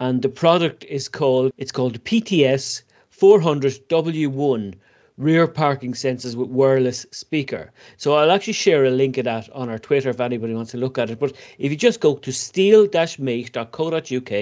And 0.00 0.22
the 0.22 0.28
product 0.28 0.84
is 0.84 1.08
called, 1.08 1.52
it's 1.56 1.72
called 1.72 2.04
PTS 2.04 2.82
400W1 3.12 4.74
rear 5.16 5.48
parking 5.48 5.92
sensors 5.92 6.36
with 6.36 6.48
wireless 6.48 7.04
speaker. 7.10 7.72
So 7.96 8.14
I'll 8.14 8.30
actually 8.30 8.52
share 8.52 8.84
a 8.84 8.90
link 8.90 9.18
of 9.18 9.24
that 9.24 9.50
on 9.50 9.68
our 9.68 9.80
Twitter 9.80 10.10
if 10.10 10.20
anybody 10.20 10.54
wants 10.54 10.70
to 10.70 10.78
look 10.78 10.96
at 10.96 11.10
it. 11.10 11.18
But 11.18 11.34
if 11.58 11.72
you 11.72 11.76
just 11.76 11.98
go 12.00 12.14
to 12.14 12.32
steel-mate.co.uk 12.32 14.32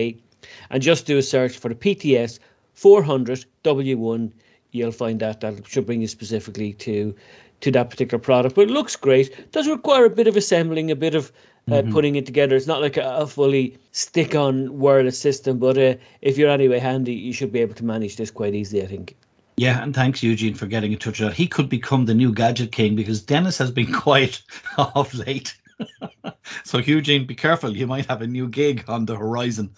and 0.70 0.82
just 0.82 1.06
do 1.06 1.16
a 1.16 1.22
search 1.22 1.56
for 1.56 1.70
the 1.70 1.74
PTS 1.74 2.40
400W1, 2.76 4.32
you'll 4.72 4.92
find 4.92 5.18
that. 5.20 5.40
That 5.40 5.66
should 5.66 5.86
bring 5.86 6.02
you 6.02 6.08
specifically 6.08 6.74
to 6.74 7.14
to 7.60 7.70
that 7.72 7.90
particular 7.90 8.20
product. 8.20 8.54
But 8.54 8.68
it 8.68 8.70
looks 8.70 8.96
great. 8.96 9.28
It 9.30 9.52
does 9.52 9.68
require 9.68 10.04
a 10.04 10.10
bit 10.10 10.26
of 10.26 10.36
assembling, 10.36 10.90
a 10.90 10.96
bit 10.96 11.14
of 11.14 11.32
uh, 11.68 11.74
mm-hmm. 11.74 11.92
putting 11.92 12.16
it 12.16 12.26
together. 12.26 12.56
It's 12.56 12.66
not 12.66 12.80
like 12.80 12.96
a, 12.96 13.16
a 13.16 13.26
fully 13.26 13.76
stick-on 13.92 14.78
wireless 14.78 15.18
system, 15.18 15.58
but 15.58 15.76
uh, 15.76 15.94
if 16.22 16.38
you're 16.38 16.50
anyway 16.50 16.78
handy, 16.78 17.14
you 17.14 17.32
should 17.32 17.52
be 17.52 17.60
able 17.60 17.74
to 17.74 17.84
manage 17.84 18.16
this 18.16 18.30
quite 18.30 18.54
easily, 18.54 18.82
I 18.82 18.86
think. 18.86 19.16
Yeah, 19.56 19.82
and 19.82 19.94
thanks 19.94 20.22
Eugene 20.22 20.54
for 20.54 20.66
getting 20.66 20.92
in 20.92 20.98
touch 20.98 21.18
with 21.18 21.30
that. 21.30 21.36
He 21.36 21.46
could 21.46 21.68
become 21.68 22.04
the 22.04 22.14
new 22.14 22.32
gadget 22.32 22.72
king 22.72 22.94
because 22.94 23.22
Dennis 23.22 23.56
has 23.58 23.70
been 23.70 23.92
quiet 24.00 24.42
of 24.78 25.12
late. 25.14 25.56
so 26.64 26.78
Eugene, 26.78 27.26
be 27.26 27.34
careful. 27.34 27.74
You 27.74 27.86
might 27.86 28.06
have 28.06 28.22
a 28.22 28.26
new 28.26 28.48
gig 28.48 28.84
on 28.86 29.06
the 29.06 29.16
horizon. 29.16 29.70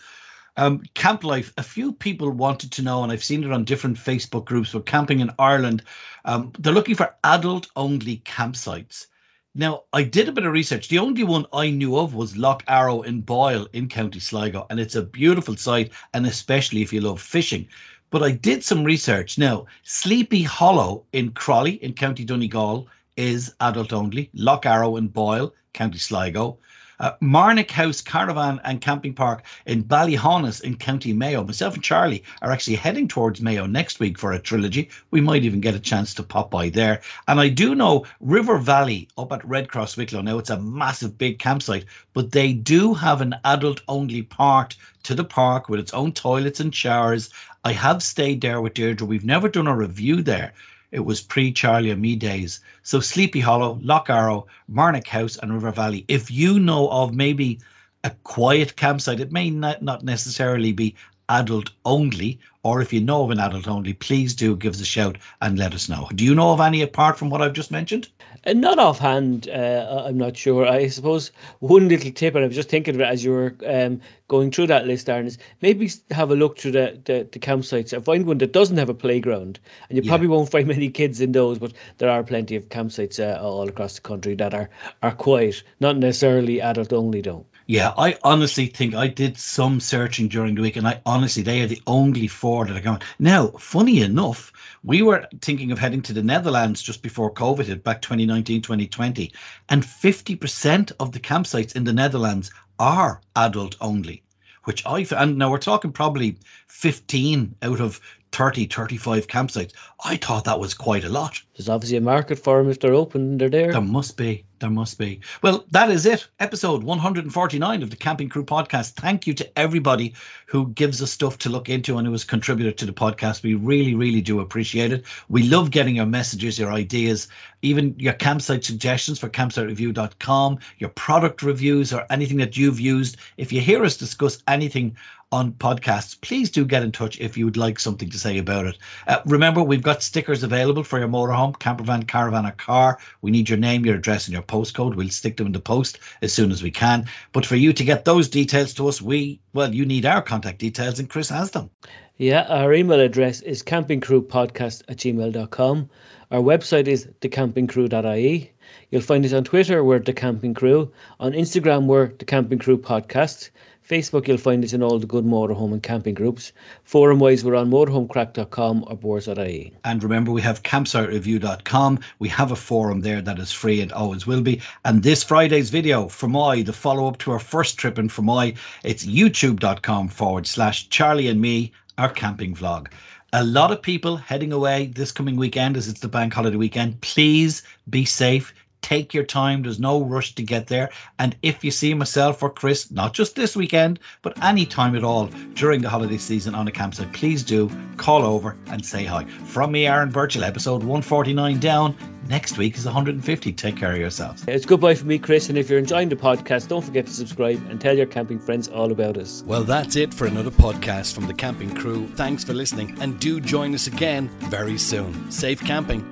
Um, 0.58 0.82
camp 0.94 1.22
life. 1.22 1.52
A 1.56 1.62
few 1.62 1.92
people 1.92 2.30
wanted 2.30 2.72
to 2.72 2.82
know, 2.82 3.04
and 3.04 3.12
I've 3.12 3.22
seen 3.22 3.44
it 3.44 3.52
on 3.52 3.64
different 3.64 3.96
Facebook 3.96 4.44
groups. 4.44 4.70
For 4.70 4.80
camping 4.80 5.20
in 5.20 5.30
Ireland, 5.38 5.84
um, 6.24 6.50
they're 6.58 6.72
looking 6.72 6.96
for 6.96 7.14
adult-only 7.22 8.22
campsites. 8.26 9.06
Now, 9.54 9.84
I 9.92 10.02
did 10.02 10.28
a 10.28 10.32
bit 10.32 10.44
of 10.44 10.52
research. 10.52 10.88
The 10.88 10.98
only 10.98 11.22
one 11.22 11.46
I 11.52 11.70
knew 11.70 11.96
of 11.96 12.12
was 12.12 12.36
Lough 12.36 12.58
Arrow 12.66 13.02
in 13.02 13.20
Boyle 13.20 13.68
in 13.72 13.88
County 13.88 14.18
Sligo, 14.18 14.66
and 14.68 14.80
it's 14.80 14.96
a 14.96 15.02
beautiful 15.02 15.56
site, 15.56 15.92
and 16.12 16.26
especially 16.26 16.82
if 16.82 16.92
you 16.92 17.00
love 17.02 17.20
fishing. 17.20 17.68
But 18.10 18.24
I 18.24 18.32
did 18.32 18.64
some 18.64 18.82
research. 18.82 19.38
Now, 19.38 19.66
Sleepy 19.84 20.42
Hollow 20.42 21.04
in 21.12 21.30
Crawley 21.30 21.74
in 21.84 21.92
County 21.92 22.24
Donegal 22.24 22.88
is 23.16 23.54
adult 23.60 23.92
only. 23.92 24.28
Lough 24.34 24.60
Arrow 24.64 24.96
in 24.96 25.06
Boyle, 25.06 25.54
County 25.72 25.98
Sligo. 25.98 26.58
Uh, 27.00 27.12
Marnock 27.20 27.70
House 27.70 28.00
Caravan 28.00 28.60
and 28.64 28.80
Camping 28.80 29.14
Park 29.14 29.44
in 29.66 29.84
Ballyhaunis 29.84 30.60
in 30.62 30.76
County 30.76 31.12
Mayo. 31.12 31.44
Myself 31.44 31.74
and 31.74 31.82
Charlie 31.82 32.24
are 32.42 32.50
actually 32.50 32.76
heading 32.76 33.06
towards 33.06 33.40
Mayo 33.40 33.66
next 33.66 34.00
week 34.00 34.18
for 34.18 34.32
a 34.32 34.38
trilogy. 34.38 34.90
We 35.10 35.20
might 35.20 35.44
even 35.44 35.60
get 35.60 35.74
a 35.74 35.80
chance 35.80 36.14
to 36.14 36.22
pop 36.22 36.50
by 36.50 36.70
there. 36.70 37.00
And 37.28 37.38
I 37.38 37.48
do 37.48 37.74
know 37.74 38.06
River 38.20 38.58
Valley 38.58 39.08
up 39.16 39.32
at 39.32 39.46
Redcross 39.46 39.96
Wicklow. 39.96 40.22
Now 40.22 40.38
it's 40.38 40.50
a 40.50 40.60
massive 40.60 41.16
big 41.16 41.38
campsite, 41.38 41.84
but 42.14 42.32
they 42.32 42.52
do 42.52 42.94
have 42.94 43.20
an 43.20 43.36
adult 43.44 43.80
only 43.86 44.22
part 44.22 44.76
to 45.04 45.14
the 45.14 45.24
park 45.24 45.68
with 45.68 45.80
its 45.80 45.94
own 45.94 46.12
toilets 46.12 46.60
and 46.60 46.74
showers. 46.74 47.30
I 47.64 47.72
have 47.72 48.02
stayed 48.02 48.40
there 48.40 48.60
with 48.60 48.74
Deirdre. 48.74 49.06
We've 49.06 49.24
never 49.24 49.48
done 49.48 49.66
a 49.66 49.76
review 49.76 50.22
there. 50.22 50.52
It 50.90 51.00
was 51.00 51.20
pre 51.20 51.52
Charlie 51.52 51.90
and 51.90 52.00
me 52.00 52.16
days. 52.16 52.60
So 52.82 53.00
Sleepy 53.00 53.40
Hollow, 53.40 53.78
Lough 53.82 54.04
Arrow, 54.08 54.46
Marnock 54.70 55.06
House, 55.06 55.36
and 55.36 55.52
River 55.52 55.70
Valley. 55.70 56.04
If 56.08 56.30
you 56.30 56.58
know 56.58 56.88
of 56.88 57.14
maybe 57.14 57.58
a 58.04 58.10
quiet 58.24 58.76
campsite, 58.76 59.20
it 59.20 59.30
may 59.30 59.50
not, 59.50 59.82
not 59.82 60.02
necessarily 60.02 60.72
be 60.72 60.94
adult 61.28 61.70
only, 61.84 62.38
or 62.62 62.80
if 62.80 62.92
you 62.92 63.00
know 63.00 63.24
of 63.24 63.30
an 63.30 63.38
adult 63.38 63.68
only, 63.68 63.92
please 63.92 64.34
do 64.34 64.56
give 64.56 64.74
us 64.74 64.80
a 64.80 64.86
shout 64.86 65.18
and 65.42 65.58
let 65.58 65.74
us 65.74 65.88
know. 65.88 66.08
Do 66.14 66.24
you 66.24 66.34
know 66.34 66.52
of 66.52 66.60
any 66.60 66.80
apart 66.80 67.18
from 67.18 67.28
what 67.28 67.42
I've 67.42 67.52
just 67.52 67.70
mentioned? 67.70 68.08
Not 68.54 68.78
offhand, 68.78 69.48
uh, 69.48 70.04
I'm 70.06 70.16
not 70.16 70.36
sure. 70.36 70.66
I 70.66 70.88
suppose 70.88 71.32
one 71.58 71.88
little 71.88 72.10
tip, 72.10 72.34
and 72.34 72.44
I 72.44 72.46
was 72.46 72.56
just 72.56 72.70
thinking 72.70 72.94
of 72.94 73.00
it 73.00 73.04
as 73.04 73.22
you 73.22 73.32
were 73.32 73.54
um, 73.66 74.00
going 74.28 74.50
through 74.50 74.68
that 74.68 74.86
list, 74.86 75.08
Aaron, 75.10 75.26
is 75.26 75.38
maybe 75.60 75.90
have 76.10 76.30
a 76.30 76.34
look 76.34 76.58
through 76.58 76.72
the, 76.72 76.98
the, 77.04 77.28
the 77.30 77.38
campsites 77.38 77.92
and 77.92 78.04
find 78.04 78.26
one 78.26 78.38
that 78.38 78.52
doesn't 78.52 78.78
have 78.78 78.88
a 78.88 78.94
playground. 78.94 79.58
And 79.88 79.98
you 79.98 80.02
yeah. 80.02 80.10
probably 80.10 80.28
won't 80.28 80.50
find 80.50 80.66
many 80.76 80.88
kids 80.88 81.20
in 81.20 81.32
those, 81.32 81.58
but 81.58 81.72
there 81.98 82.10
are 82.10 82.22
plenty 82.22 82.56
of 82.56 82.68
campsites 82.68 83.18
uh, 83.20 83.42
all 83.42 83.68
across 83.68 83.96
the 83.96 84.00
country 84.00 84.34
that 84.36 84.54
are, 84.54 84.70
are 85.02 85.12
quiet, 85.12 85.62
not 85.80 85.96
necessarily 85.96 86.60
adult 86.60 86.92
only, 86.92 87.20
though. 87.20 87.44
Yeah, 87.70 87.92
I 87.98 88.16
honestly 88.24 88.66
think 88.66 88.94
I 88.94 89.08
did 89.08 89.36
some 89.36 89.78
searching 89.78 90.28
during 90.28 90.54
the 90.54 90.62
week, 90.62 90.76
and 90.76 90.88
I 90.88 91.02
honestly 91.04 91.42
they 91.42 91.60
are 91.60 91.66
the 91.66 91.82
only 91.86 92.26
four 92.26 92.64
that 92.64 92.74
are 92.74 92.80
going. 92.80 93.02
Now, 93.18 93.48
funny 93.58 94.00
enough, 94.00 94.50
we 94.82 95.02
were 95.02 95.28
thinking 95.42 95.70
of 95.70 95.78
heading 95.78 96.00
to 96.02 96.14
the 96.14 96.22
Netherlands 96.22 96.80
just 96.80 97.02
before 97.02 97.30
COVID 97.30 97.66
hit 97.66 97.84
back 97.84 98.00
2019, 98.00 98.62
2020, 98.62 99.30
and 99.68 99.82
50% 99.82 100.92
of 100.98 101.12
the 101.12 101.20
campsites 101.20 101.76
in 101.76 101.84
the 101.84 101.92
Netherlands 101.92 102.50
are 102.78 103.20
adult 103.36 103.76
only, 103.82 104.22
which 104.64 104.86
I 104.86 105.06
and 105.14 105.36
now 105.36 105.50
we're 105.50 105.58
talking 105.58 105.92
probably 105.92 106.38
15 106.68 107.54
out 107.60 107.80
of 107.80 108.00
30, 108.32 108.64
35 108.64 109.26
campsites. 109.26 109.74
I 110.04 110.16
thought 110.16 110.44
that 110.44 110.60
was 110.60 110.74
quite 110.74 111.02
a 111.02 111.08
lot. 111.08 111.42
There's 111.56 111.68
obviously 111.68 111.96
a 111.96 112.00
market 112.00 112.38
for 112.38 112.58
them 112.58 112.70
if 112.70 112.78
they're 112.78 112.94
open, 112.94 113.20
and 113.22 113.40
they're 113.40 113.48
there. 113.48 113.72
There 113.72 113.80
must 113.80 114.16
be. 114.16 114.44
There 114.60 114.70
must 114.70 114.96
be. 114.96 115.20
Well, 115.42 115.64
that 115.72 115.90
is 115.90 116.06
it. 116.06 116.26
Episode 116.38 116.84
149 116.84 117.82
of 117.82 117.90
the 117.90 117.96
Camping 117.96 118.28
Crew 118.28 118.44
podcast. 118.44 118.92
Thank 118.92 119.26
you 119.26 119.34
to 119.34 119.58
everybody 119.58 120.14
who 120.46 120.68
gives 120.68 121.02
us 121.02 121.10
stuff 121.10 121.38
to 121.38 121.48
look 121.48 121.68
into 121.68 121.98
and 121.98 122.06
who 122.06 122.12
has 122.12 122.24
contributed 122.24 122.78
to 122.78 122.86
the 122.86 122.92
podcast. 122.92 123.42
We 123.42 123.54
really, 123.54 123.94
really 123.94 124.20
do 124.20 124.38
appreciate 124.40 124.92
it. 124.92 125.04
We 125.28 125.42
love 125.44 125.72
getting 125.72 125.96
your 125.96 126.06
messages, 126.06 126.58
your 126.58 126.72
ideas, 126.72 127.28
even 127.62 127.94
your 127.98 128.14
campsite 128.14 128.64
suggestions 128.64 129.18
for 129.18 129.28
campsitereview.com, 129.28 130.58
your 130.78 130.90
product 130.90 131.42
reviews, 131.42 131.92
or 131.92 132.06
anything 132.10 132.38
that 132.38 132.56
you've 132.56 132.80
used. 132.80 133.16
If 133.36 133.52
you 133.52 133.60
hear 133.60 133.84
us 133.84 133.96
discuss 133.96 134.42
anything 134.46 134.96
on 135.30 135.52
podcasts, 135.52 136.18
please 136.20 136.50
do 136.50 136.64
get 136.64 136.82
in 136.82 136.90
touch 136.90 137.20
if 137.20 137.36
you 137.36 137.44
would 137.44 137.56
like 137.56 137.78
something 137.78 138.08
to 138.08 138.18
say 138.18 138.38
about 138.38 138.66
it. 138.66 138.78
Uh, 139.06 139.20
remember, 139.26 139.62
we've 139.62 139.82
got 139.88 140.02
stickers 140.02 140.42
available 140.42 140.84
for 140.84 140.98
your 140.98 141.08
motorhome, 141.08 141.58
camper 141.58 141.82
van, 141.82 142.02
caravan, 142.02 142.44
or 142.44 142.50
car. 142.50 142.98
We 143.22 143.30
need 143.30 143.48
your 143.48 143.56
name, 143.56 143.86
your 143.86 143.96
address, 143.96 144.26
and 144.26 144.34
your 144.34 144.42
postcode. 144.42 144.94
We'll 144.94 145.08
stick 145.08 145.38
them 145.38 145.46
in 145.46 145.52
the 145.52 145.60
post 145.60 145.98
as 146.20 146.30
soon 146.30 146.50
as 146.50 146.62
we 146.62 146.70
can. 146.70 147.06
But 147.32 147.46
for 147.46 147.56
you 147.56 147.72
to 147.72 147.84
get 147.84 148.04
those 148.04 148.28
details 148.28 148.74
to 148.74 148.88
us, 148.88 149.00
we, 149.00 149.40
well, 149.54 149.74
you 149.74 149.86
need 149.86 150.04
our 150.04 150.20
contact 150.20 150.58
details, 150.58 150.98
and 150.98 151.08
Chris 151.08 151.30
has 151.30 151.52
them. 151.52 151.70
Yeah, 152.18 152.42
our 152.50 152.74
email 152.74 153.00
address 153.00 153.40
is 153.40 153.62
campingcrewpodcast 153.62 154.82
at 154.88 154.98
gmail.com. 154.98 155.88
Our 156.32 156.40
website 156.40 156.86
is 156.86 157.08
thecampingcrew.ie. 157.22 158.52
You'll 158.90 159.00
find 159.00 159.24
us 159.24 159.32
on 159.32 159.44
Twitter, 159.44 159.82
we're 159.82 160.00
The 160.00 160.12
Camping 160.12 160.52
Crew. 160.52 160.92
On 161.18 161.32
Instagram, 161.32 161.86
we're 161.86 162.08
The 162.08 162.26
Camping 162.26 162.58
Crew 162.58 162.76
Podcast. 162.76 163.48
Facebook, 163.88 164.28
you'll 164.28 164.36
find 164.36 164.62
us 164.62 164.74
in 164.74 164.82
all 164.82 164.98
the 164.98 165.06
good 165.06 165.24
motorhome 165.24 165.72
and 165.72 165.82
camping 165.82 166.12
groups. 166.12 166.52
Forum 166.84 167.20
wise, 167.20 167.42
we're 167.42 167.54
on 167.54 167.70
motorhomecrack.com 167.70 168.84
or 168.86 168.96
boards.ie. 168.96 169.72
And 169.84 170.02
remember, 170.02 170.30
we 170.30 170.42
have 170.42 170.62
campsitereview.com. 170.62 172.00
We 172.18 172.28
have 172.28 172.52
a 172.52 172.56
forum 172.56 173.00
there 173.00 173.22
that 173.22 173.38
is 173.38 173.50
free 173.50 173.80
and 173.80 173.90
always 173.92 174.26
will 174.26 174.42
be. 174.42 174.60
And 174.84 175.02
this 175.02 175.24
Friday's 175.24 175.70
video, 175.70 176.04
Fermoy, 176.06 176.66
the 176.66 176.72
follow 176.74 177.08
up 177.08 177.16
to 177.18 177.30
our 177.30 177.38
first 177.38 177.78
trip 177.78 177.98
in 177.98 178.08
Fermoy, 178.08 178.56
it's 178.84 179.06
youtube.com 179.06 180.08
forward 180.08 180.46
slash 180.46 180.88
Charlie 180.90 181.28
and 181.28 181.40
me, 181.40 181.72
our 181.96 182.10
camping 182.10 182.54
vlog. 182.54 182.88
A 183.32 183.44
lot 183.44 183.70
of 183.70 183.82
people 183.82 184.16
heading 184.16 184.52
away 184.52 184.86
this 184.86 185.12
coming 185.12 185.36
weekend 185.36 185.76
as 185.76 185.88
it's 185.88 186.00
the 186.00 186.08
bank 186.08 186.32
holiday 186.32 186.56
weekend. 186.56 187.00
Please 187.00 187.62
be 187.90 188.04
safe 188.04 188.54
take 188.82 189.14
your 189.14 189.24
time. 189.24 189.62
There's 189.62 189.80
no 189.80 190.02
rush 190.02 190.34
to 190.34 190.42
get 190.42 190.66
there. 190.66 190.90
And 191.18 191.36
if 191.42 191.64
you 191.64 191.70
see 191.70 191.94
myself 191.94 192.42
or 192.42 192.50
Chris, 192.50 192.90
not 192.90 193.14
just 193.14 193.36
this 193.36 193.56
weekend, 193.56 193.98
but 194.22 194.42
any 194.42 194.66
time 194.66 194.96
at 194.96 195.04
all 195.04 195.26
during 195.54 195.82
the 195.82 195.88
holiday 195.88 196.18
season 196.18 196.54
on 196.54 196.68
a 196.68 196.72
campsite, 196.72 197.12
please 197.12 197.42
do 197.42 197.70
call 197.96 198.24
over 198.24 198.56
and 198.68 198.84
say 198.84 199.04
hi. 199.04 199.24
From 199.24 199.72
me, 199.72 199.86
Aaron 199.86 200.12
Burchael, 200.12 200.46
episode 200.46 200.82
149 200.82 201.58
down. 201.58 201.96
Next 202.28 202.58
week 202.58 202.76
is 202.76 202.84
150. 202.84 203.52
Take 203.54 203.76
care 203.76 203.92
of 203.92 203.98
yourselves. 203.98 204.44
It's 204.46 204.66
goodbye 204.66 204.94
from 204.94 205.08
me, 205.08 205.18
Chris. 205.18 205.48
And 205.48 205.56
if 205.56 205.70
you're 205.70 205.78
enjoying 205.78 206.10
the 206.10 206.16
podcast, 206.16 206.68
don't 206.68 206.84
forget 206.84 207.06
to 207.06 207.12
subscribe 207.12 207.62
and 207.70 207.80
tell 207.80 207.96
your 207.96 208.06
camping 208.06 208.38
friends 208.38 208.68
all 208.68 208.92
about 208.92 209.16
us. 209.16 209.42
Well, 209.46 209.64
that's 209.64 209.96
it 209.96 210.12
for 210.12 210.26
another 210.26 210.50
podcast 210.50 211.14
from 211.14 211.26
the 211.26 211.34
camping 211.34 211.74
crew. 211.74 212.06
Thanks 212.08 212.44
for 212.44 212.52
listening 212.52 212.98
and 213.00 213.18
do 213.18 213.40
join 213.40 213.74
us 213.74 213.86
again 213.86 214.28
very 214.50 214.76
soon. 214.76 215.30
Safe 215.30 215.60
camping. 215.60 216.04